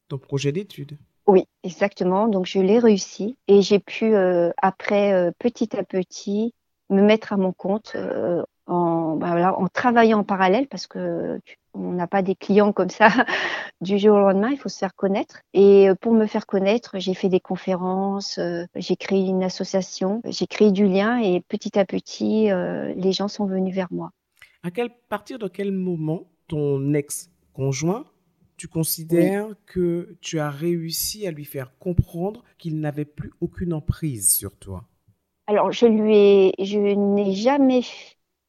ton 0.08 0.18
projet 0.18 0.52
d'études. 0.52 0.98
Oui, 1.26 1.44
exactement. 1.62 2.28
Donc 2.28 2.46
je 2.46 2.58
l'ai 2.60 2.78
réussi 2.78 3.36
et 3.48 3.62
j'ai 3.62 3.78
pu 3.78 4.14
euh, 4.14 4.50
après 4.60 5.32
petit 5.38 5.76
à 5.76 5.84
petit 5.84 6.54
me 6.88 7.02
mettre 7.02 7.32
à 7.32 7.36
mon 7.36 7.52
compte 7.52 7.96
en, 8.66 9.16
bah, 9.16 9.28
voilà, 9.30 9.58
en 9.58 9.68
travaillant 9.68 10.20
en 10.20 10.24
parallèle 10.24 10.68
parce 10.68 10.86
que 10.86 11.40
tu- 11.44 11.56
on 11.74 11.92
n'a 11.92 12.06
pas 12.06 12.22
des 12.22 12.34
clients 12.34 12.72
comme 12.72 12.90
ça 12.90 13.08
du 13.80 13.98
jour 13.98 14.16
au 14.16 14.20
lendemain. 14.20 14.50
Il 14.50 14.58
faut 14.58 14.68
se 14.68 14.78
faire 14.78 14.94
connaître. 14.94 15.40
Et 15.52 15.88
euh, 15.88 15.94
pour 15.94 16.12
me 16.12 16.26
faire 16.26 16.46
connaître, 16.46 16.98
j'ai 16.98 17.14
fait 17.14 17.28
des 17.28 17.40
conférences, 17.40 18.38
euh, 18.38 18.64
j'ai 18.76 18.96
créé 18.96 19.26
une 19.26 19.42
association, 19.42 20.20
j'ai 20.24 20.46
créé 20.46 20.72
du 20.72 20.86
lien 20.86 21.18
et 21.18 21.40
petit 21.40 21.78
à 21.78 21.84
petit, 21.84 22.50
euh, 22.50 22.92
les 22.94 23.12
gens 23.12 23.28
sont 23.28 23.46
venus 23.46 23.74
vers 23.74 23.88
moi. 23.90 24.10
À 24.62 24.70
quel 24.70 24.90
partir 25.08 25.38
de 25.38 25.48
quel 25.48 25.72
moment 25.72 26.28
ton 26.48 26.92
ex-conjoint, 26.94 28.04
tu 28.56 28.68
considères 28.68 29.48
que 29.64 30.16
tu 30.20 30.38
as 30.38 30.50
réussi 30.50 31.26
à 31.26 31.30
lui 31.30 31.46
faire 31.46 31.72
comprendre 31.78 32.44
qu'il 32.58 32.78
n'avait 32.78 33.06
plus 33.06 33.32
aucune 33.40 33.72
emprise 33.72 34.34
sur 34.34 34.54
toi? 34.58 34.84
Alors, 35.46 35.72
je 35.72 35.86
lui 35.86 36.14
ai, 36.14 36.54
je 36.58 36.78
n'ai 36.78 37.32
jamais 37.32 37.80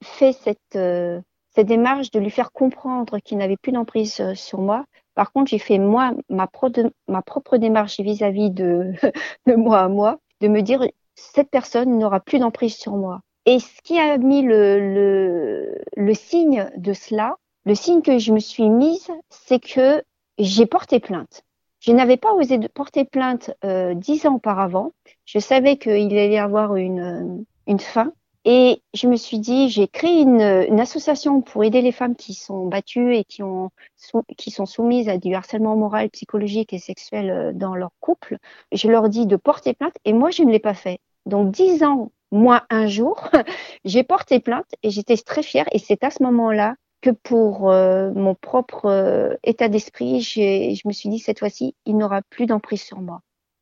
fait 0.04 0.34
cette, 0.34 0.76
euh, 0.76 1.22
cette 1.56 1.68
démarche 1.68 2.12
de 2.12 2.20
lui 2.20 2.30
faire 2.30 2.52
comprendre 2.52 3.20
qu'il 3.20 3.38
n'avait 3.38 3.58
plus 3.58 3.72
d'emprise 3.72 4.20
euh, 4.22 4.36
sur 4.36 4.60
moi. 4.60 4.86
Par 5.16 5.32
contre, 5.32 5.50
j'ai 5.52 5.60
fait 5.60 5.78
moi 5.80 6.14
ma, 6.30 6.48
pro- 6.48 6.70
ma 7.08 7.22
propre 7.22 7.58
démarche 7.58 8.00
vis-à-vis 8.00 8.50
de, 8.52 8.94
de 9.48 9.56
moi 9.56 9.80
à 9.82 9.88
moi, 9.90 10.20
de 10.42 10.48
me 10.48 10.62
dire 10.62 10.86
cette 11.16 11.50
personne 11.50 11.98
n'aura 12.00 12.20
plus 12.20 12.40
d'emprise 12.40 12.76
sur 12.76 12.96
moi. 12.96 13.22
Et 13.46 13.60
ce 13.60 13.82
qui 13.84 14.00
a 14.00 14.18
mis 14.18 14.42
le, 14.44 14.80
le, 14.94 15.76
le 15.98 16.14
signe 16.14 16.70
de 16.78 16.94
cela, 16.94 17.36
le 17.66 17.76
signe 17.76 18.02
que 18.02 18.18
je 18.18 18.32
me 18.34 18.40
suis 18.40 18.70
mise, 18.70 19.10
c'est 19.30 19.60
que 19.60 20.04
j'ai 20.38 20.66
porté 20.66 21.00
plainte. 21.00 21.44
Je 21.80 21.92
n'avais 21.92 22.18
pas 22.18 22.34
osé 22.34 22.58
de 22.60 22.68
porter 22.68 23.06
plainte 23.06 23.52
euh, 23.66 23.94
dix 23.96 24.26
ans 24.28 24.36
auparavant. 24.36 24.92
Je 25.26 25.40
savais 25.40 25.78
qu'il 25.78 25.92
allait 25.92 26.34
y 26.34 26.38
avoir 26.38 26.76
une, 26.76 27.44
une 27.68 27.80
fin. 27.80 28.14
Et 28.44 28.82
je 28.96 29.08
me 29.08 29.16
suis 29.18 29.40
dit, 29.40 29.70
j'ai 29.70 29.88
créé 29.88 30.22
une, 30.22 30.42
une 30.42 30.80
association 30.80 31.42
pour 31.42 31.64
aider 31.64 31.82
les 31.82 31.92
femmes 31.92 32.16
qui 32.16 32.34
sont 32.34 32.66
battues 32.68 33.16
et 33.16 33.24
qui, 33.24 33.44
ont, 33.44 33.70
sou- 33.98 34.24
qui 34.38 34.50
sont 34.50 34.66
soumises 34.66 35.10
à 35.10 35.18
du 35.18 35.34
harcèlement 35.36 35.76
moral, 35.76 36.10
psychologique 36.10 36.74
et 36.74 36.80
sexuel 36.80 37.30
euh, 37.30 37.52
dans 37.54 37.76
leur 37.76 37.92
couple. 38.00 38.38
Je 38.72 38.88
leur 38.90 39.10
dis 39.10 39.28
de 39.28 39.36
porter 39.36 39.74
plainte 39.76 39.94
et 40.06 40.14
moi, 40.14 40.32
je 40.32 40.42
ne 40.44 40.52
l'ai 40.52 40.60
pas 40.60 40.74
fait. 40.74 41.00
Donc, 41.28 41.52
dix 41.52 41.84
ans, 41.84 42.12
moins 42.32 42.64
un 42.72 42.88
jour, 42.88 43.30
j'ai 43.86 44.04
porté 44.04 44.40
plainte 44.40 44.66
et 44.82 44.90
j'étais 44.90 45.18
très 45.18 45.44
fière. 45.44 45.66
Et 45.72 45.78
c'est 45.80 46.04
à 46.04 46.10
ce 46.10 46.24
moment-là 46.24 46.76
que 47.02 47.12
pour 47.12 47.70
euh, 47.72 48.12
mon 48.14 48.34
propre 48.34 48.86
euh, 48.88 49.36
état 49.44 49.70
d'esprit, 49.70 50.22
je 50.22 50.88
me 50.88 50.94
suis 50.94 51.10
dit, 51.10 51.20
cette 51.20 51.40
fois-ci, 51.40 51.76
il 51.86 51.96
n'aura 51.98 52.22
plus 52.24 52.48
d'emprise 52.48 52.82
sur 52.82 53.02
moi 53.02 53.22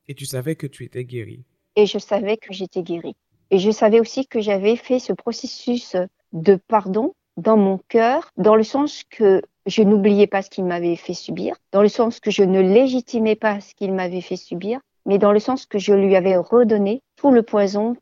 Et 0.09 0.13
tu 0.15 0.25
savais 0.25 0.57
que 0.57 0.67
tu 0.67 0.83
étais 0.83 1.05
guérie? 1.05 1.45
et 1.75 1.87
je 1.87 1.97
savais 1.97 2.37
que 2.37 2.53
j'étais 2.53 2.83
guérie. 2.83 3.15
Et 3.51 3.59
je 3.59 3.71
savais 3.71 3.99
aussi 3.99 4.27
que 4.27 4.41
j'avais 4.41 4.75
fait 4.75 4.99
ce 4.99 5.13
processus 5.13 5.95
de 6.33 6.55
pardon 6.55 7.13
dans 7.37 7.57
mon 7.57 7.79
cœur, 7.87 8.31
dans 8.37 8.55
le 8.55 8.63
sens 8.63 9.03
que 9.09 9.41
je 9.65 9.81
n'oubliais 9.83 10.27
pas 10.27 10.41
ce 10.41 10.49
qu'il 10.49 10.65
m'avait 10.65 10.95
fait 10.95 11.13
subir, 11.13 11.55
dans 11.71 11.81
le 11.81 11.87
sens 11.87 12.19
que 12.19 12.31
je 12.31 12.43
ne 12.43 12.59
légitimais 12.59 13.35
pas 13.35 13.61
ce 13.61 13.73
qu'il 13.75 13.93
m'avait 13.93 14.21
fait 14.21 14.35
subir, 14.35 14.79
mais 15.05 15.17
dans 15.17 15.31
le 15.31 15.39
sens 15.39 15.65
que 15.65 15.79
je 15.79 15.93
lui 15.93 16.15
avais 16.15 16.37
redonné 16.37 17.01
tout 17.15 17.31
le 17.31 17.43
poison 17.43 17.95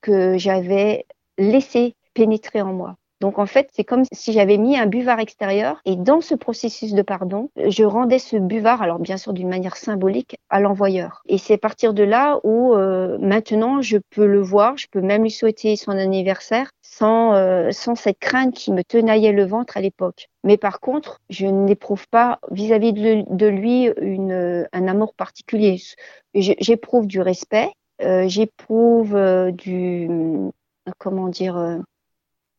que 0.00 0.38
j'avais 0.38 1.06
laissé 1.36 1.94
pénétrer 2.14 2.62
en 2.62 2.72
moi. 2.72 2.96
Donc 3.20 3.38
en 3.38 3.46
fait, 3.46 3.68
c'est 3.72 3.84
comme 3.84 4.04
si 4.12 4.32
j'avais 4.32 4.58
mis 4.58 4.78
un 4.78 4.86
buvard 4.86 5.20
extérieur 5.20 5.80
et 5.84 5.96
dans 5.96 6.20
ce 6.20 6.34
processus 6.34 6.92
de 6.92 7.02
pardon, 7.02 7.50
je 7.56 7.84
rendais 7.84 8.18
ce 8.18 8.36
buvard, 8.36 8.82
alors 8.82 8.98
bien 8.98 9.16
sûr 9.16 9.32
d'une 9.32 9.48
manière 9.48 9.76
symbolique, 9.76 10.36
à 10.50 10.60
l'envoyeur. 10.60 11.22
Et 11.26 11.38
c'est 11.38 11.54
à 11.54 11.58
partir 11.58 11.94
de 11.94 12.02
là 12.02 12.38
où 12.44 12.74
euh, 12.74 13.18
maintenant 13.20 13.82
je 13.82 13.98
peux 14.10 14.26
le 14.26 14.40
voir, 14.40 14.76
je 14.76 14.86
peux 14.90 15.00
même 15.00 15.22
lui 15.22 15.30
souhaiter 15.30 15.76
son 15.76 15.92
anniversaire 15.92 16.70
sans, 16.82 17.34
euh, 17.34 17.70
sans 17.70 17.94
cette 17.94 18.18
crainte 18.18 18.54
qui 18.54 18.72
me 18.72 18.82
tenaillait 18.84 19.32
le 19.32 19.44
ventre 19.44 19.76
à 19.76 19.80
l'époque. 19.80 20.28
Mais 20.44 20.56
par 20.56 20.80
contre, 20.80 21.20
je 21.30 21.46
n'éprouve 21.46 22.06
pas 22.08 22.38
vis-à-vis 22.50 22.92
de, 22.92 23.46
lui 23.46 23.90
une, 24.00 24.66
un 24.72 24.88
amour 24.88 25.14
particulier. 25.14 25.80
J'éprouve 26.34 27.06
du 27.06 27.20
respect, 27.20 27.70
euh, 28.02 28.28
j'éprouve 28.28 29.16
euh, 29.16 29.50
du, 29.50 30.08
comment 30.98 31.28
dire, 31.28 31.56
euh, 31.56 31.78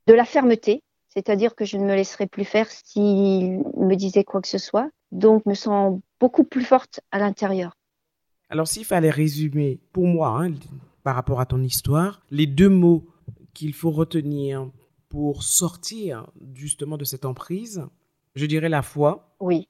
de 0.10 0.14
la 0.16 0.26
fermeté, 0.26 0.82
c'est-à-dire 1.10 1.54
que 1.54 1.66
je 1.66 1.78
ne 1.78 1.86
me 1.86 1.94
laisserai 1.96 2.26
plus 2.26 2.44
faire 2.44 2.68
s'il 2.70 3.60
me 3.78 3.94
disait 3.96 4.24
quoi 4.24 4.42
que 4.42 4.48
ce 4.48 4.58
soit. 4.58 4.90
Donc, 5.12 5.44
je 5.46 5.50
me 5.52 5.54
sens 5.56 6.00
beaucoup 6.20 6.44
plus 6.44 6.64
forte 6.64 7.00
à 7.12 7.20
l'intérieur. 7.20 7.74
Alors, 8.50 8.68
s'il 8.68 8.86
fallait 8.86 9.12
résumer, 9.12 9.80
pour 9.94 10.08
moi, 10.08 10.42
hein, 10.44 10.54
par 11.04 11.16
rapport 11.16 11.40
à 11.40 11.46
ton 11.46 11.62
histoire, 11.62 12.24
les 12.32 12.48
deux 12.48 12.70
mots 12.70 13.06
qu'il 13.54 13.74
faut 13.74 13.92
retenir 13.92 14.72
pour 15.10 15.44
sortir 15.44 16.26
justement 16.56 16.98
de 16.98 17.04
cette 17.06 17.26
emprise, 17.26 17.86
je 18.34 18.48
dirais 18.48 18.70
la 18.70 18.82
foi 18.82 19.36
Oui, 19.40 19.68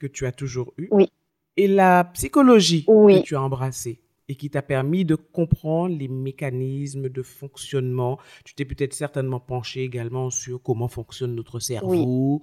que 0.00 0.06
tu 0.06 0.24
as 0.26 0.32
toujours 0.32 0.72
eue 0.78 0.88
Oui. 0.90 1.10
et 1.58 1.68
la 1.68 2.04
psychologie 2.04 2.84
Oui. 2.88 3.20
que 3.20 3.26
tu 3.26 3.36
as 3.36 3.42
embrassée 3.42 4.01
et 4.28 4.36
qui 4.36 4.50
t'a 4.50 4.62
permis 4.62 5.04
de 5.04 5.14
comprendre 5.14 5.96
les 5.96 6.08
mécanismes 6.08 7.08
de 7.08 7.22
fonctionnement. 7.22 8.18
Tu 8.44 8.54
t'es 8.54 8.64
peut-être 8.64 8.94
certainement 8.94 9.40
penché 9.40 9.82
également 9.82 10.30
sur 10.30 10.62
comment 10.62 10.88
fonctionne 10.88 11.34
notre 11.34 11.58
cerveau, 11.60 12.42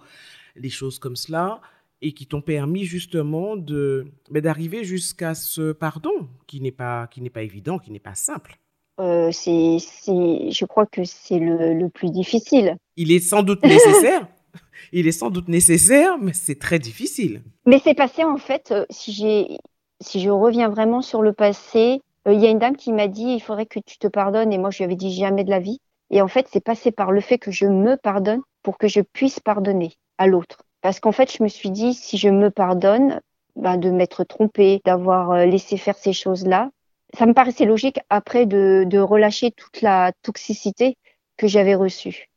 des 0.56 0.70
choses 0.70 1.00
comme 1.00 1.16
cela, 1.16 1.62
et 2.02 2.14
qui 2.14 2.28
t'ont 2.28 2.42
permis 2.42 2.86
justement 2.86 3.56
de 3.58 4.08
ben, 4.32 4.42
d'arriver 4.42 4.84
jusqu'à 4.84 5.36
ce 5.36 5.72
pardon 5.74 6.30
qui 6.48 6.62
n'est 6.62 6.72
pas 6.72 7.08
qui 7.08 7.22
n'est 7.22 7.30
pas 7.30 7.44
évident, 7.44 7.80
qui 7.80 7.92
n'est 7.92 8.00
pas 8.00 8.16
simple. 8.16 8.58
euh, 9.00 9.32
c'est, 9.32 9.78
c'est, 9.80 10.52
je 10.52 10.66
crois 10.66 10.86
que 10.86 11.04
c'est 11.06 11.40
le, 11.40 11.74
le 11.74 11.90
plus 11.90 12.12
difficile. 12.12 12.76
Il 12.98 13.12
est 13.12 13.20
sans 13.22 13.44
doute 13.44 13.64
nécessaire. 13.64 14.28
Il 14.92 15.08
est 15.08 15.12
sans 15.12 15.30
doute 15.30 15.48
nécessaire, 15.48 16.18
mais 16.20 16.34
c'est 16.34 16.60
très 16.60 16.80
difficile. 16.80 17.44
Mais 17.66 17.80
c'est 17.84 17.94
passé 17.94 18.24
en 18.24 18.38
fait, 18.38 18.72
euh, 18.72 18.86
si 18.90 19.14
j'ai, 19.14 19.58
si 20.02 20.20
je 20.22 20.30
reviens 20.30 20.70
vraiment 20.70 21.02
sur 21.02 21.22
le 21.22 21.34
passé, 21.34 22.02
euh, 22.28 22.34
il 22.34 22.40
y 22.40 22.48
a 22.48 22.50
une 22.50 22.60
dame 22.60 22.76
qui 22.76 22.92
m'a 22.94 23.08
dit 23.08 23.34
il 23.34 23.42
faudrait 23.42 23.66
que 23.66 23.80
tu 23.80 23.98
te 23.98 24.08
pardonnes 24.08 24.54
et 24.54 24.58
moi 24.58 24.72
je 24.72 24.80
lui 24.80 24.86
avais 24.86 24.96
dit 24.96 25.14
jamais 25.14 25.44
de 25.44 25.50
la 25.50 25.60
vie. 25.60 25.80
Et 26.12 26.22
en 26.22 26.28
fait, 26.28 26.48
c'est 26.50 26.64
passé 26.64 26.92
par 26.92 27.12
le 27.12 27.22
fait 27.22 27.38
que 27.38 27.52
je 27.52 27.66
me 27.66 27.96
pardonne 27.96 28.42
pour 28.64 28.78
que 28.78 28.88
je 28.88 29.02
puisse 29.02 29.40
pardonner 29.40 29.94
à 30.18 30.28
l'autre. 30.28 30.64
Parce 30.82 31.00
qu'en 31.00 31.12
fait, 31.12 31.32
je 31.32 31.44
me 31.44 31.48
suis 31.48 31.70
dit 31.70 31.94
si 31.94 32.18
je 32.18 32.30
me 32.30 32.50
pardonne, 32.50 33.22
ben, 33.56 33.78
de 33.78 33.90
m'être 33.92 34.24
trompée, 34.24 34.82
d'avoir 34.86 35.32
euh, 35.32 35.46
laissé 35.46 35.78
faire 35.78 35.98
ces 35.98 36.14
choses-là, 36.14 36.70
ça 37.18 37.26
me 37.26 37.34
paraissait 37.34 37.66
logique 37.66 38.00
après 38.10 38.46
de, 38.46 38.86
de 38.88 39.00
relâcher 39.00 39.52
toute 39.52 39.82
la 39.82 40.12
toxicité 40.24 40.98
que 41.38 41.48
j'avais 41.48 41.76
reçue. 41.76 42.30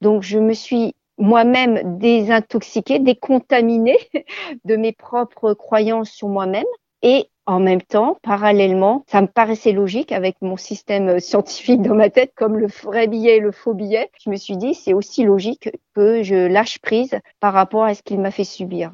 Donc, 0.00 0.22
je 0.22 0.38
me 0.38 0.52
suis 0.52 0.94
moi-même 1.18 1.98
désintoxiquée, 1.98 2.98
décontaminée 2.98 3.98
de 4.64 4.76
mes 4.76 4.92
propres 4.92 5.54
croyances 5.54 6.10
sur 6.10 6.28
moi-même. 6.28 6.66
Et 7.08 7.30
en 7.46 7.60
même 7.60 7.82
temps, 7.82 8.18
parallèlement, 8.24 9.04
ça 9.06 9.22
me 9.22 9.28
paraissait 9.28 9.70
logique 9.70 10.10
avec 10.10 10.34
mon 10.42 10.56
système 10.56 11.20
scientifique 11.20 11.80
dans 11.80 11.94
ma 11.94 12.10
tête, 12.10 12.32
comme 12.34 12.58
le 12.58 12.66
vrai 12.66 13.06
billet 13.06 13.36
et 13.36 13.40
le 13.40 13.52
faux 13.52 13.74
billet. 13.74 14.10
Je 14.24 14.28
me 14.28 14.34
suis 14.34 14.56
dit, 14.56 14.74
c'est 14.74 14.92
aussi 14.92 15.22
logique 15.22 15.70
que 15.94 16.24
je 16.24 16.48
lâche 16.48 16.80
prise 16.80 17.16
par 17.38 17.52
rapport 17.52 17.84
à 17.84 17.94
ce 17.94 18.02
qu'il 18.02 18.18
m'a 18.18 18.32
fait 18.32 18.42
subir. 18.42 18.90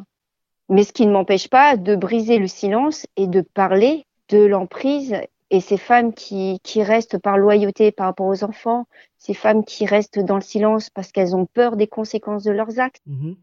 Mais 0.68 0.84
ce 0.84 0.92
qui 0.92 1.06
ne 1.06 1.12
m'empêche 1.12 1.48
pas 1.48 1.78
de 1.78 1.96
briser 1.96 2.36
le 2.36 2.48
silence 2.48 3.06
et 3.16 3.28
de 3.28 3.40
parler 3.40 4.04
de 4.28 4.44
l'emprise 4.44 5.16
et 5.48 5.60
ces 5.62 5.78
femmes 5.78 6.12
qui, 6.12 6.60
qui 6.62 6.82
restent 6.82 7.16
par 7.16 7.38
loyauté 7.38 7.92
par 7.92 8.08
rapport 8.08 8.26
aux 8.26 8.44
enfants, 8.44 8.86
ces 9.16 9.32
femmes 9.32 9.64
qui 9.64 9.86
restent 9.86 10.18
dans 10.18 10.36
le 10.36 10.42
silence 10.42 10.90
parce 10.90 11.12
qu'elles 11.12 11.34
ont 11.34 11.46
peur 11.46 11.76
des 11.76 11.86
conséquences 11.86 12.44
de 12.44 12.52
leurs 12.52 12.78
actes. 12.78 13.00
Mhm. 13.06 13.36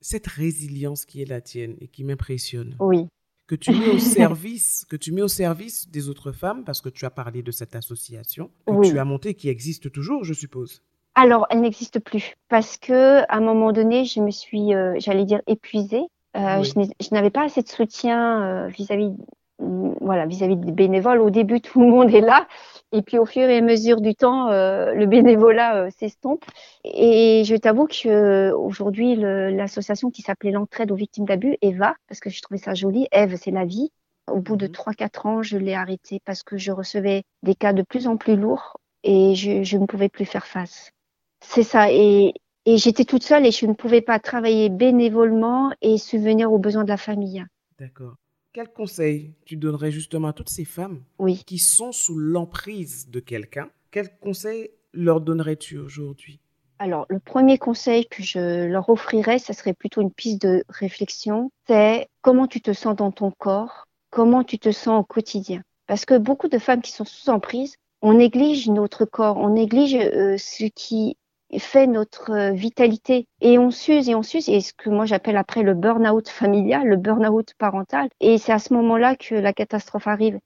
Cette 0.00 0.28
résilience 0.28 1.04
qui 1.04 1.20
est 1.20 1.28
la 1.28 1.42
tienne 1.42 1.76
et 1.82 1.88
qui 1.88 2.04
m'impressionne, 2.04 2.74
Oui, 2.80 3.08
que 3.48 3.56
tu 3.56 3.72
mets 3.72 3.88
au 3.88 3.98
service, 3.98 4.84
que 4.88 4.94
tu 4.96 5.10
mets 5.10 5.22
au 5.22 5.28
service 5.28 5.88
des 5.90 6.08
autres 6.08 6.30
femmes, 6.30 6.62
parce 6.64 6.80
que 6.80 6.88
tu 6.88 7.04
as 7.04 7.10
parlé 7.10 7.42
de 7.42 7.50
cette 7.50 7.74
association 7.74 8.50
que 8.66 8.72
Oui. 8.72 8.90
tu 8.90 8.98
as 9.00 9.04
montée, 9.04 9.34
qui 9.34 9.48
existe 9.48 9.90
toujours, 9.90 10.22
je 10.22 10.34
suppose. 10.34 10.82
Alors, 11.16 11.46
elle 11.50 11.62
n'existe 11.62 11.98
plus 11.98 12.34
parce 12.48 12.76
que 12.76 13.22
à 13.28 13.36
un 13.36 13.40
moment 13.40 13.72
donné, 13.72 14.04
je 14.04 14.20
me 14.20 14.30
suis, 14.30 14.72
euh, 14.72 14.94
j'allais 14.98 15.24
dire, 15.24 15.40
épuisée. 15.48 16.02
Euh, 16.36 16.60
Oui. 16.60 16.90
Je 17.00 17.08
n'avais 17.14 17.30
pas 17.30 17.44
assez 17.44 17.62
de 17.62 17.68
soutien 17.68 18.42
euh, 18.44 18.68
vis-à-vis, 18.68 19.10
voilà, 19.58 20.26
vis-à-vis 20.26 20.56
des 20.56 20.72
bénévoles. 20.72 21.20
Au 21.20 21.30
début, 21.30 21.60
tout 21.60 21.80
le 21.80 21.88
monde 21.88 22.14
est 22.14 22.20
là, 22.20 22.46
et 22.92 23.02
puis 23.02 23.18
au 23.18 23.26
fur 23.26 23.42
et 23.48 23.58
à 23.58 23.60
mesure 23.60 24.00
du 24.00 24.14
temps, 24.14 24.48
euh, 24.50 24.92
le 24.94 25.06
bénévolat 25.06 25.76
euh, 25.86 25.90
s'estompe. 25.90 26.44
Et 26.84 27.42
je 27.44 27.56
t'avoue 27.56 27.86
que 27.86 28.08
euh, 28.08 28.56
aujourd'hui, 28.56 29.16
l'association 29.16 30.10
qui 30.10 30.22
s'appelait 30.22 30.52
l'entraide 30.52 30.90
aux 30.92 30.96
victimes 30.96 31.24
d'abus, 31.26 31.56
Eva, 31.62 31.94
parce 32.08 32.20
que 32.20 32.30
je 32.30 32.40
trouvais 32.42 32.58
ça 32.58 32.74
joli, 32.74 33.06
Eve, 33.12 33.36
c'est 33.36 33.50
la 33.50 33.64
vie. 33.64 33.90
Au 34.30 34.40
bout 34.40 34.56
de 34.56 34.66
Mhm. 34.66 34.72
3-4 34.72 35.26
ans, 35.26 35.42
je 35.42 35.56
l'ai 35.58 35.74
arrêtée 35.74 36.20
parce 36.24 36.42
que 36.42 36.56
je 36.58 36.70
recevais 36.72 37.24
des 37.42 37.54
cas 37.54 37.72
de 37.72 37.82
plus 37.82 38.06
en 38.06 38.16
plus 38.18 38.36
lourds 38.36 38.78
et 39.02 39.34
je, 39.34 39.62
je 39.62 39.76
ne 39.78 39.86
pouvais 39.86 40.08
plus 40.10 40.26
faire 40.26 40.46
face. 40.46 40.92
C'est 41.40 41.64
ça. 41.64 41.90
Et, 41.92 42.32
et 42.64 42.76
j'étais 42.78 43.04
toute 43.04 43.24
seule 43.24 43.44
et 43.46 43.50
je 43.50 43.66
ne 43.66 43.72
pouvais 43.72 44.02
pas 44.02 44.20
travailler 44.20 44.68
bénévolement 44.68 45.72
et 45.80 45.98
subvenir 45.98 46.52
aux 46.52 46.58
besoins 46.58 46.84
de 46.84 46.88
la 46.90 46.96
famille. 46.96 47.44
D'accord. 47.78 48.16
Quel 48.58 48.72
conseil 48.72 49.34
tu 49.44 49.54
donnerais 49.54 49.92
justement 49.92 50.26
à 50.26 50.32
toutes 50.32 50.48
ces 50.48 50.64
femmes 50.64 51.04
Oui. 51.20 51.44
qui 51.46 51.58
sont 51.58 51.92
sous 51.92 52.18
l'emprise 52.18 53.08
de 53.08 53.20
quelqu'un? 53.20 53.70
Quel 53.92 54.18
conseil 54.18 54.70
leur 54.92 55.20
donnerais-tu 55.20 55.78
aujourd'hui? 55.78 56.40
Alors, 56.80 57.06
le 57.08 57.20
premier 57.20 57.56
conseil 57.56 58.08
que 58.08 58.20
je 58.24 58.66
leur 58.66 58.88
offrirais, 58.88 59.38
ça 59.38 59.52
serait 59.52 59.74
plutôt 59.74 60.00
une 60.00 60.10
piste 60.10 60.42
de 60.42 60.64
réflexion. 60.68 61.52
C'est 61.68 62.08
comment 62.20 62.48
tu 62.48 62.60
te 62.60 62.72
sens 62.72 62.96
dans 62.96 63.12
ton 63.12 63.30
corps, 63.30 63.86
comment 64.10 64.42
tu 64.42 64.58
te 64.58 64.72
sens 64.72 65.02
au 65.02 65.04
quotidien. 65.04 65.62
Parce 65.86 66.04
que 66.04 66.18
beaucoup 66.18 66.48
de 66.48 66.58
femmes 66.58 66.82
qui 66.82 66.90
sont 66.90 67.04
sous 67.04 67.30
emprise, 67.30 67.76
on 68.02 68.14
néglige 68.14 68.68
notre 68.68 69.04
corps, 69.04 69.36
on 69.36 69.50
néglige 69.50 69.94
euh, 69.94 70.36
ce 70.36 70.64
qui 70.64 71.16
fait 71.56 71.86
notre 71.86 72.30
euh, 72.32 72.52
vitalité 72.52 73.26
et 73.40 73.58
on 73.58 73.70
s'use 73.70 74.08
et 74.08 74.14
on 74.14 74.22
s'use 74.22 74.48
et 74.48 74.60
ce 74.60 74.72
que 74.74 74.90
moi 74.90 75.06
j'appelle 75.06 75.36
après 75.36 75.62
le 75.62 75.74
burn-out 75.74 76.28
familial, 76.28 76.86
le 76.86 76.96
burn-out 76.96 77.54
parental 77.58 78.08
et 78.20 78.36
c'est 78.38 78.52
à 78.52 78.58
ce 78.58 78.74
moment-là 78.74 79.16
que 79.16 79.34
la 79.34 79.52
catastrophe 79.52 80.06
arrive. 80.06 80.38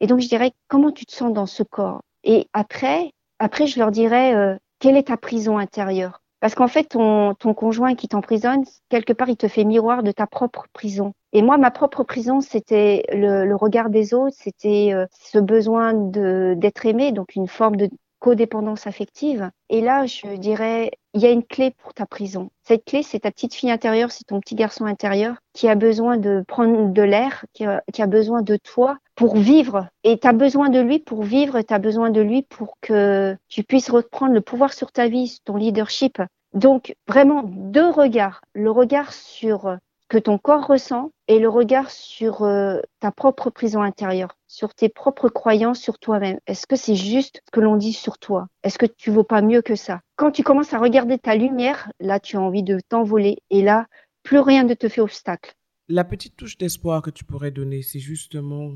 Et 0.00 0.06
donc 0.06 0.20
je 0.20 0.28
dirais 0.28 0.52
comment 0.68 0.92
tu 0.92 1.06
te 1.06 1.12
sens 1.12 1.32
dans 1.32 1.46
ce 1.46 1.62
corps? 1.64 2.02
Et 2.22 2.48
après 2.52 3.10
après 3.40 3.66
je 3.66 3.80
leur 3.80 3.90
dirais 3.90 4.34
euh, 4.34 4.56
quelle 4.78 4.96
est 4.96 5.08
ta 5.08 5.16
prison 5.16 5.58
intérieure? 5.58 6.20
Parce 6.38 6.54
qu'en 6.54 6.68
fait 6.68 6.84
ton 6.84 7.34
ton 7.34 7.52
conjoint 7.52 7.96
qui 7.96 8.06
t'emprisonne 8.06 8.64
quelque 8.90 9.12
part 9.12 9.28
il 9.30 9.36
te 9.36 9.48
fait 9.48 9.64
miroir 9.64 10.04
de 10.04 10.12
ta 10.12 10.28
propre 10.28 10.66
prison. 10.72 11.14
Et 11.32 11.42
moi 11.42 11.58
ma 11.58 11.72
propre 11.72 12.04
prison 12.04 12.40
c'était 12.40 13.04
le, 13.12 13.44
le 13.44 13.56
regard 13.56 13.90
des 13.90 14.14
autres, 14.14 14.36
c'était 14.38 14.90
euh, 14.92 15.06
ce 15.20 15.38
besoin 15.38 15.94
d'être 15.94 16.86
aimé 16.86 17.10
donc 17.10 17.34
une 17.34 17.48
forme 17.48 17.74
de 17.74 17.90
codépendance 18.24 18.86
affective. 18.86 19.50
Et 19.68 19.82
là, 19.82 20.06
je 20.06 20.36
dirais, 20.36 20.92
il 21.12 21.20
y 21.20 21.26
a 21.26 21.30
une 21.30 21.44
clé 21.44 21.72
pour 21.76 21.92
ta 21.92 22.06
prison. 22.06 22.48
Cette 22.62 22.86
clé, 22.86 23.02
c'est 23.02 23.20
ta 23.20 23.30
petite 23.30 23.52
fille 23.52 23.70
intérieure, 23.70 24.10
c'est 24.10 24.24
ton 24.24 24.40
petit 24.40 24.54
garçon 24.54 24.86
intérieur 24.86 25.36
qui 25.52 25.68
a 25.68 25.74
besoin 25.74 26.16
de 26.16 26.42
prendre 26.48 26.90
de 26.90 27.02
l'air, 27.02 27.44
qui 27.52 27.66
qui 27.92 28.00
a 28.00 28.06
besoin 28.06 28.40
de 28.40 28.56
toi 28.56 28.96
pour 29.14 29.36
vivre. 29.36 29.88
Et 30.04 30.18
tu 30.18 30.26
as 30.26 30.32
besoin 30.32 30.70
de 30.70 30.80
lui 30.80 31.00
pour 31.00 31.22
vivre, 31.22 31.60
tu 31.60 31.74
as 31.74 31.78
besoin 31.78 32.08
de 32.08 32.22
lui 32.22 32.40
pour 32.40 32.78
que 32.80 33.36
tu 33.48 33.62
puisses 33.62 33.90
reprendre 33.90 34.32
le 34.32 34.40
pouvoir 34.40 34.72
sur 34.72 34.90
ta 34.90 35.06
vie, 35.06 35.40
ton 35.44 35.56
leadership. 35.56 36.22
Donc, 36.54 36.96
vraiment, 37.06 37.42
deux 37.44 37.90
regards. 37.90 38.40
Le 38.54 38.70
regard 38.70 39.12
sur 39.12 39.76
que 40.08 40.18
ton 40.18 40.38
corps 40.38 40.66
ressent 40.66 41.10
et 41.28 41.38
le 41.38 41.48
regard 41.48 41.90
sur 41.90 42.42
euh, 42.42 42.80
ta 43.00 43.10
propre 43.10 43.50
prison 43.50 43.82
intérieure, 43.82 44.36
sur 44.46 44.74
tes 44.74 44.88
propres 44.88 45.28
croyances 45.28 45.80
sur 45.80 45.98
toi-même. 45.98 46.38
Est-ce 46.46 46.66
que 46.66 46.76
c'est 46.76 46.94
juste 46.94 47.40
ce 47.46 47.50
que 47.50 47.60
l'on 47.60 47.76
dit 47.76 47.92
sur 47.92 48.18
toi? 48.18 48.48
Est-ce 48.62 48.78
que 48.78 48.86
tu 48.86 49.10
vaux 49.10 49.24
pas 49.24 49.42
mieux 49.42 49.62
que 49.62 49.76
ça? 49.76 50.00
Quand 50.16 50.30
tu 50.30 50.42
commences 50.42 50.74
à 50.74 50.78
regarder 50.78 51.18
ta 51.18 51.34
lumière, 51.34 51.90
là 52.00 52.20
tu 52.20 52.36
as 52.36 52.40
envie 52.40 52.62
de 52.62 52.80
t'envoler 52.88 53.38
et 53.50 53.62
là 53.62 53.86
plus 54.22 54.38
rien 54.38 54.64
ne 54.64 54.74
te 54.74 54.88
fait 54.88 55.00
obstacle. 55.00 55.54
La 55.88 56.04
petite 56.04 56.36
touche 56.36 56.56
d'espoir 56.56 57.02
que 57.02 57.10
tu 57.10 57.24
pourrais 57.24 57.50
donner, 57.50 57.82
c'est 57.82 57.98
justement 57.98 58.72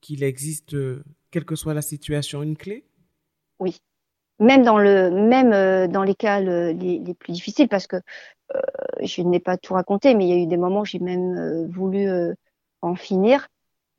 qu'il 0.00 0.22
existe, 0.22 0.74
euh, 0.74 1.02
quelle 1.30 1.46
que 1.46 1.56
soit 1.56 1.72
la 1.72 1.82
situation, 1.82 2.42
une 2.42 2.56
clé? 2.56 2.84
Oui. 3.58 3.78
Même 4.40 4.64
dans 4.64 4.78
le 4.78 5.10
même 5.10 5.52
euh, 5.52 5.86
dans 5.86 6.02
les 6.02 6.14
cas 6.14 6.40
le, 6.40 6.72
les, 6.72 6.98
les, 6.98 7.14
plus 7.14 7.32
difficiles 7.32 7.68
parce 7.68 7.86
que 7.86 7.96
euh, 8.54 8.60
je 9.00 9.22
n'ai 9.22 9.38
pas 9.38 9.56
tout 9.56 9.74
raconté 9.74 10.14
mais 10.14 10.26
il 10.26 10.30
y 10.30 10.32
a 10.32 10.42
eu 10.42 10.46
des 10.46 10.56
moments 10.56 10.80
où 10.80 10.84
j'ai 10.84 10.98
même 10.98 11.36
euh, 11.38 11.66
voulu 11.68 12.08
en 12.82 12.96
finir 12.96 13.46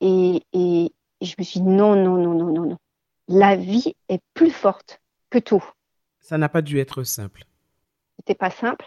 et, 0.00 0.42
et, 0.52 0.92
et 1.20 1.24
je 1.24 1.34
me 1.38 1.42
suis 1.44 1.60
dit 1.60 1.66
non 1.66 1.96
non 1.96 2.16
non 2.18 2.34
non 2.34 2.52
non 2.52 2.66
non 2.66 2.76
la 3.28 3.56
vie 3.56 3.94
est 4.08 4.22
plus 4.34 4.50
forte 4.50 5.00
que 5.30 5.38
tout. 5.38 5.64
Ça 6.20 6.38
n'a 6.38 6.48
pas 6.48 6.62
dû 6.62 6.78
être 6.78 7.02
simple. 7.02 7.44
C'était 8.18 8.34
pas 8.34 8.50
simple 8.50 8.86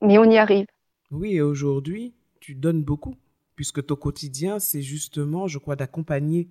mais 0.00 0.16
on 0.16 0.24
y 0.24 0.38
arrive. 0.38 0.66
Oui 1.10 1.34
et 1.34 1.42
aujourd'hui 1.42 2.14
tu 2.40 2.54
donnes 2.54 2.82
beaucoup 2.82 3.14
puisque 3.56 3.84
ton 3.84 3.96
quotidien 3.96 4.58
c'est 4.58 4.82
justement 4.82 5.48
je 5.48 5.58
crois 5.58 5.76
d'accompagner 5.76 6.48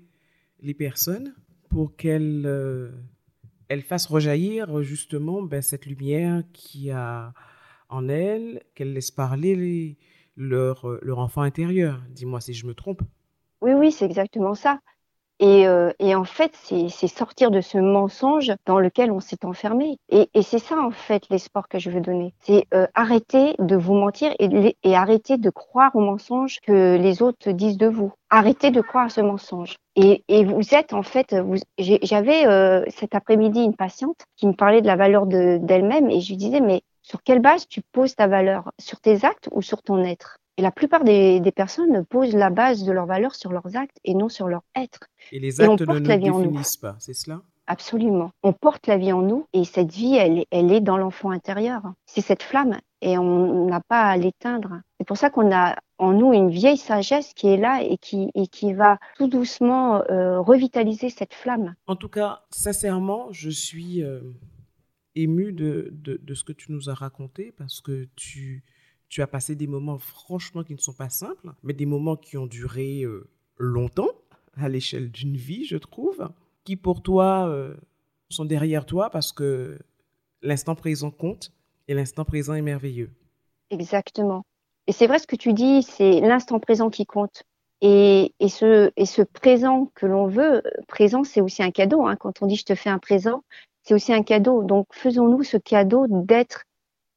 les 0.62 0.76
personnes 0.76 1.34
pour 1.70 1.96
qu'elles 1.96 2.46
euh, 3.70 3.74
elles 3.74 3.82
fassent 3.84 4.08
rejaillir 4.08 4.82
justement 4.82 5.42
ben, 5.42 5.62
cette 5.62 5.86
lumière 5.86 6.44
qui 6.54 6.92
a 6.92 7.34
en 7.90 8.10
elles, 8.10 8.64
qu'elles 8.76 8.94
laissent 8.94 9.12
parler 9.12 9.98
leur, 10.36 10.88
leur 11.02 11.20
enfant 11.20 11.42
intérieur. 11.42 12.02
Dis-moi 12.10 12.42
si 12.42 12.54
je 12.54 12.68
me 12.68 12.74
trompe. 12.74 13.02
Oui, 13.62 13.72
oui, 13.74 13.92
c'est 13.92 14.06
exactement 14.06 14.54
ça. 14.54 14.80
Et, 15.40 15.68
euh, 15.68 15.92
et 16.00 16.16
en 16.16 16.24
fait, 16.24 16.56
c'est 16.56 17.08
sortir 17.08 17.52
de 17.52 17.62
ce 17.62 17.78
mensonge 17.78 18.52
dans 18.66 18.80
lequel 18.80 19.12
on 19.12 19.20
s'est 19.20 19.46
enfermé. 19.46 20.00
Et, 20.10 20.30
et 20.34 20.42
c'est 20.42 20.60
ça, 20.60 20.80
en 20.80 20.92
fait, 20.92 21.24
l'espoir 21.30 21.68
que 21.68 21.80
je 21.80 21.90
veux 21.90 22.02
donner. 22.02 22.34
C'est 22.40 22.66
euh, 22.74 22.88
arrêter 22.96 23.56
de 23.60 23.76
vous 23.76 23.94
mentir 23.94 24.34
et, 24.40 24.96
arrêter 24.96 25.38
de 25.38 25.50
croire 25.50 25.96
aux 25.96 26.02
mensonges 26.02 26.60
que 26.62 26.98
les 26.98 27.22
autres 27.22 27.52
disent 27.52 27.78
de 27.78 27.88
vous. 27.88 28.12
Arrêtez 28.30 28.72
de 28.72 28.82
croire 28.82 29.06
à 29.06 29.10
ce 29.10 29.22
mensonge. 29.22 29.76
Et, 29.96 30.24
et 30.28 30.44
vous 30.44 30.74
êtes, 30.74 30.94
en 30.94 31.04
fait, 31.04 31.36
j'avais 31.78 32.48
euh, 32.48 32.84
cet 32.90 33.16
après-midi 33.16 33.62
une 33.62 33.76
patiente 33.76 34.26
qui 34.36 34.48
me 34.48 34.54
parlait 34.54 34.82
de 34.82 34.88
la 34.88 34.96
valeur 34.96 35.28
d'elle-même 35.28 36.10
et 36.10 36.20
je 36.20 36.30
lui 36.30 36.38
disais, 36.38 36.62
mais 36.62 36.82
sur 37.04 37.24
quelle 37.24 37.40
base 37.40 37.68
tu 37.68 37.82
poses 37.94 38.16
ta 38.16 38.28
valeur? 38.28 38.72
Sur 38.80 39.00
tes 39.00 39.24
actes 39.24 39.50
ou 39.52 39.62
sur 39.62 39.82
ton 39.82 40.04
être? 40.04 40.40
Et 40.58 40.62
la 40.62 40.72
plupart 40.72 41.04
des, 41.04 41.40
des, 41.40 41.52
personnes 41.52 42.04
posent 42.06 42.34
la 42.34 42.50
base 42.50 42.84
de 42.84 42.92
leur 42.92 43.06
valeur 43.06 43.36
sur 43.36 43.52
leurs 43.52 43.76
actes 43.76 43.98
et 44.04 44.16
non 44.16 44.28
sur 44.28 44.48
leur 44.48 44.64
être. 44.76 45.00
Et 45.32 45.40
les 45.40 45.62
actes 45.62 45.82
et 45.82 45.86
ne 45.86 46.00
nous 46.00 46.00
définissent 46.00 46.78
pas, 46.78 46.96
c'est 47.00 47.14
cela? 47.14 47.42
Absolument. 47.68 48.32
On 48.44 48.54
porte 48.54 48.88
la 48.88 48.98
vie 48.98 49.12
en 49.12 49.22
nous 49.22 49.46
et 49.54 49.66
cette 49.66 49.92
vie, 49.92 50.16
elle, 50.16 50.46
elle 50.52 50.72
est 50.72 50.80
dans 50.80 50.98
l'enfant 50.98 51.32
intérieur. 51.32 51.82
C'est 52.06 52.22
cette 52.22 52.42
flamme 52.42 52.80
et 53.02 53.18
on 53.18 53.66
n'a 53.66 53.82
pas 53.82 54.04
à 54.04 54.18
l'éteindre. 54.18 54.82
C'est 54.98 55.06
pour 55.06 55.18
ça 55.18 55.30
qu'on 55.30 55.54
a 55.54 55.76
en 55.98 56.14
nous 56.14 56.34
une 56.34 56.50
vieille 56.50 56.78
sagesse 56.78 57.34
qui 57.34 57.48
est 57.50 57.58
là 57.58 57.82
et 57.84 57.98
qui, 57.98 58.32
et 58.36 58.48
qui 58.48 58.74
va 58.74 59.00
tout 59.18 59.28
doucement 59.28 60.02
euh, 60.10 60.40
revitaliser 60.40 61.10
cette 61.10 61.34
flamme. 61.34 61.76
En 61.88 61.98
tout 61.98 62.10
cas, 62.10 62.44
sincèrement, 62.52 63.28
je 63.32 63.50
suis 63.50 64.02
euh, 64.02 64.22
émue 65.16 65.52
de, 65.52 65.90
de, 65.92 66.20
de 66.24 66.34
ce 66.34 66.46
que 66.46 66.54
tu 66.54 66.72
nous 66.72 66.90
as 66.90 66.94
raconté 66.94 67.54
parce 67.58 67.82
que 67.82 68.08
tu 68.16 68.64
tu 69.10 69.22
as 69.22 69.28
passé 69.28 69.56
des 69.56 69.68
moments 69.68 69.98
franchement 69.98 70.64
qui 70.64 70.74
ne 70.74 70.80
sont 70.80 70.94
pas 70.94 71.10
simples, 71.10 71.54
mais 71.64 71.74
des 71.74 71.86
moments 71.86 72.16
qui 72.16 72.38
ont 72.38 72.48
duré 72.48 73.04
euh, 73.04 73.30
longtemps, 73.58 74.10
à 74.56 74.70
l'échelle 74.70 75.12
d'une 75.12 75.38
vie, 75.38 75.66
je 75.66 75.78
trouve, 75.78 76.30
qui 76.64 76.76
pour 76.76 77.02
toi 77.02 77.48
euh, 77.48 77.76
sont 78.30 78.46
derrière 78.46 78.86
toi 78.86 79.10
parce 79.10 79.32
que 79.32 79.78
l'instant 80.42 80.76
présent 80.76 81.12
compte 81.12 81.52
et 81.88 81.94
l'instant 81.94 82.26
présent 82.26 82.54
est 82.54 82.62
merveilleux. 82.62 83.12
Exactement. 83.70 84.44
Et 84.88 84.92
c'est 84.92 85.08
vrai 85.08 85.20
ce 85.20 85.28
que 85.28 85.36
tu 85.36 85.54
dis, 85.54 85.84
c'est 85.84 86.22
l'instant 86.22 86.60
présent 86.60 86.90
qui 86.90 87.06
compte. 87.06 87.44
Et, 87.82 88.34
et, 88.40 88.50
ce, 88.50 88.92
et 88.96 89.06
ce 89.06 89.22
présent 89.22 89.92
que 89.94 90.06
l'on 90.06 90.28
veut, 90.28 90.64
présent, 90.88 91.24
c'est 91.24 91.42
aussi 91.42 91.62
un 91.62 91.72
cadeau. 91.72 92.08
Hein. 92.08 92.16
Quand 92.16 92.42
on 92.42 92.48
dit 92.48 92.56
je 92.56 92.66
te 92.66 92.76
fais 92.76 92.90
un 92.90 92.98
présent, 92.98 93.44
c'est 93.84 93.94
aussi 93.94 94.14
un 94.14 94.24
cadeau. 94.24 94.64
Donc 94.64 94.88
faisons-nous 94.92 95.44
ce 95.44 95.58
cadeau 95.58 96.08
d'être 96.10 96.64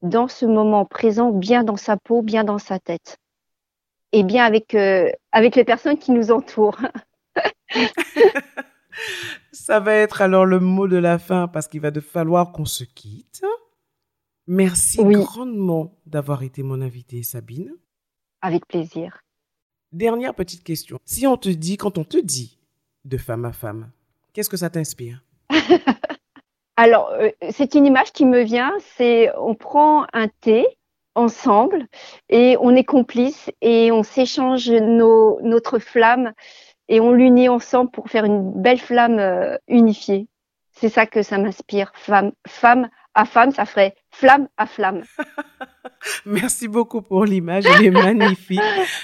dans 0.02 0.28
ce 0.28 0.46
moment 0.46 0.84
présent, 0.84 1.30
bien 1.30 1.64
dans 1.64 1.76
sa 1.76 1.96
peau, 1.96 2.22
bien 2.22 2.44
dans 2.44 2.58
sa 2.58 2.78
tête. 2.78 3.18
Et 4.12 4.22
bien 4.22 4.44
avec, 4.44 4.74
euh, 4.74 5.10
avec 5.32 5.56
les 5.56 5.64
personnes 5.64 5.98
qui 5.98 6.12
nous 6.12 6.30
entourent. 6.30 6.80
Ça 9.52 9.80
va 9.80 9.94
être 9.94 10.20
alors 10.20 10.46
le 10.46 10.58
mot 10.58 10.88
de 10.88 10.96
la 10.96 11.18
fin 11.18 11.48
parce 11.48 11.68
qu'il 11.68 11.80
va 11.80 11.90
de 11.90 12.00
falloir 12.00 12.52
qu'on 12.52 12.64
se 12.64 12.84
quitte. 12.84 13.42
Merci 14.46 15.00
oui. 15.00 15.14
grandement 15.14 15.96
d'avoir 16.06 16.42
été 16.42 16.62
mon 16.62 16.80
invitée, 16.80 17.22
Sabine. 17.22 17.72
Avec 18.42 18.66
plaisir. 18.66 19.20
Dernière 19.92 20.34
petite 20.34 20.64
question. 20.64 20.98
Si 21.04 21.26
on 21.26 21.36
te 21.36 21.48
dit, 21.48 21.76
quand 21.76 21.98
on 21.98 22.04
te 22.04 22.16
dit 22.16 22.58
de 23.04 23.16
femme 23.16 23.44
à 23.44 23.52
femme, 23.52 23.90
qu'est-ce 24.32 24.48
que 24.48 24.56
ça 24.56 24.70
t'inspire? 24.70 25.24
Alors, 26.82 27.10
euh, 27.10 27.28
c'est 27.50 27.74
une 27.74 27.84
image 27.84 28.10
qui 28.10 28.24
me 28.24 28.40
vient, 28.40 28.72
c'est 28.96 29.30
on 29.36 29.54
prend 29.54 30.06
un 30.14 30.28
thé 30.28 30.66
ensemble 31.14 31.86
et 32.30 32.56
on 32.58 32.74
est 32.74 32.84
complices 32.84 33.50
et 33.60 33.92
on 33.92 34.02
s'échange 34.02 34.70
nos, 34.70 35.38
notre 35.42 35.78
flamme 35.78 36.32
et 36.88 36.98
on 36.98 37.12
l'unit 37.12 37.50
ensemble 37.50 37.90
pour 37.90 38.08
faire 38.08 38.24
une 38.24 38.62
belle 38.62 38.78
flamme 38.78 39.18
euh, 39.18 39.58
unifiée. 39.68 40.26
C'est 40.72 40.88
ça 40.88 41.04
que 41.04 41.20
ça 41.20 41.36
m'inspire. 41.36 41.92
Femme, 41.96 42.32
femme 42.48 42.88
à 43.12 43.26
femme, 43.26 43.50
ça 43.50 43.66
ferait 43.66 43.94
flamme 44.10 44.48
à 44.56 44.64
flamme. 44.64 45.02
Merci 46.24 46.66
beaucoup 46.66 47.02
pour 47.02 47.26
l'image, 47.26 47.66
elle 47.66 47.84
est 47.84 47.90
magnifique. 47.90 48.58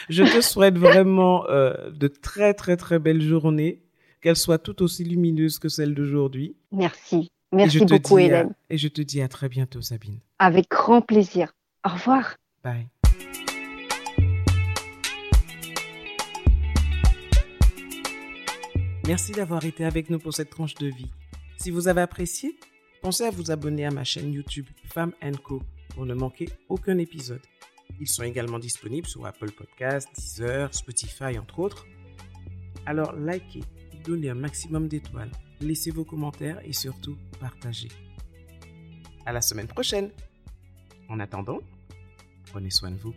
Je 0.09 0.25
te 0.25 0.41
souhaite 0.41 0.79
vraiment 0.79 1.47
euh, 1.51 1.91
de 1.91 2.09
très 2.09 2.55
très 2.55 2.79
très 2.79 2.99
belles 2.99 3.21
journées, 3.21 3.83
qu'elles 4.23 4.37
soient 4.37 4.57
tout 4.57 4.83
aussi 4.83 5.05
lumineuses 5.05 5.59
que 5.59 5.69
celles 5.69 5.95
d'aujourd'hui. 5.95 6.57
Merci. 6.73 7.29
Merci 7.53 7.85
beaucoup, 7.85 8.19
Hélène. 8.19 8.51
À, 8.51 8.75
et 8.75 8.79
je 8.79 8.89
te 8.89 9.01
dis 9.01 9.21
à 9.21 9.29
très 9.29 9.49
bientôt, 9.49 9.81
Sabine. 9.81 10.19
Avec 10.39 10.69
grand 10.69 11.01
plaisir. 11.01 11.55
Au 11.85 11.91
revoir. 11.91 12.37
Bye. 12.65 12.89
Merci 19.07 19.31
d'avoir 19.31 19.65
été 19.65 19.85
avec 19.85 20.11
nous 20.11 20.19
pour 20.19 20.35
cette 20.35 20.51
tranche 20.51 20.75
de 20.75 20.89
vie. 20.89 21.13
Si 21.59 21.71
vous 21.71 21.87
avez 21.87 22.01
apprécié, 22.01 22.59
pensez 23.03 23.25
à 23.25 23.31
vous 23.31 23.53
abonner 23.53 23.87
à 23.87 23.91
ma 23.93 24.03
chaîne 24.03 24.33
YouTube 24.33 24.67
Femme 24.93 25.13
Co 25.45 25.63
pour 25.95 26.07
ne 26.07 26.15
manquer 26.15 26.49
aucun 26.69 26.99
épisode. 26.99 27.41
Ils 28.01 28.09
sont 28.09 28.25
également 28.25 28.59
disponibles 28.59 29.07
sur 29.07 29.25
Apple 29.25 29.53
Podcasts, 29.53 30.09
Deezer, 30.17 30.75
Spotify, 30.75 31.39
entre 31.39 31.61
autres. 31.61 31.87
Alors 32.85 33.15
likez, 33.15 33.63
donnez 34.05 34.31
un 34.31 34.35
maximum 34.35 34.89
d'étoiles, 34.89 35.31
laissez 35.61 35.91
vos 35.91 36.05
commentaires 36.05 36.61
et 36.65 36.73
surtout 36.73 37.17
partagez. 37.41 37.89
À 39.25 39.33
la 39.33 39.41
semaine 39.41 39.67
prochaine. 39.67 40.11
En 41.09 41.21
attendant, 41.21 41.61
prenez 42.47 42.71
soin 42.71 42.91
de 42.91 42.97
vous. 42.97 43.15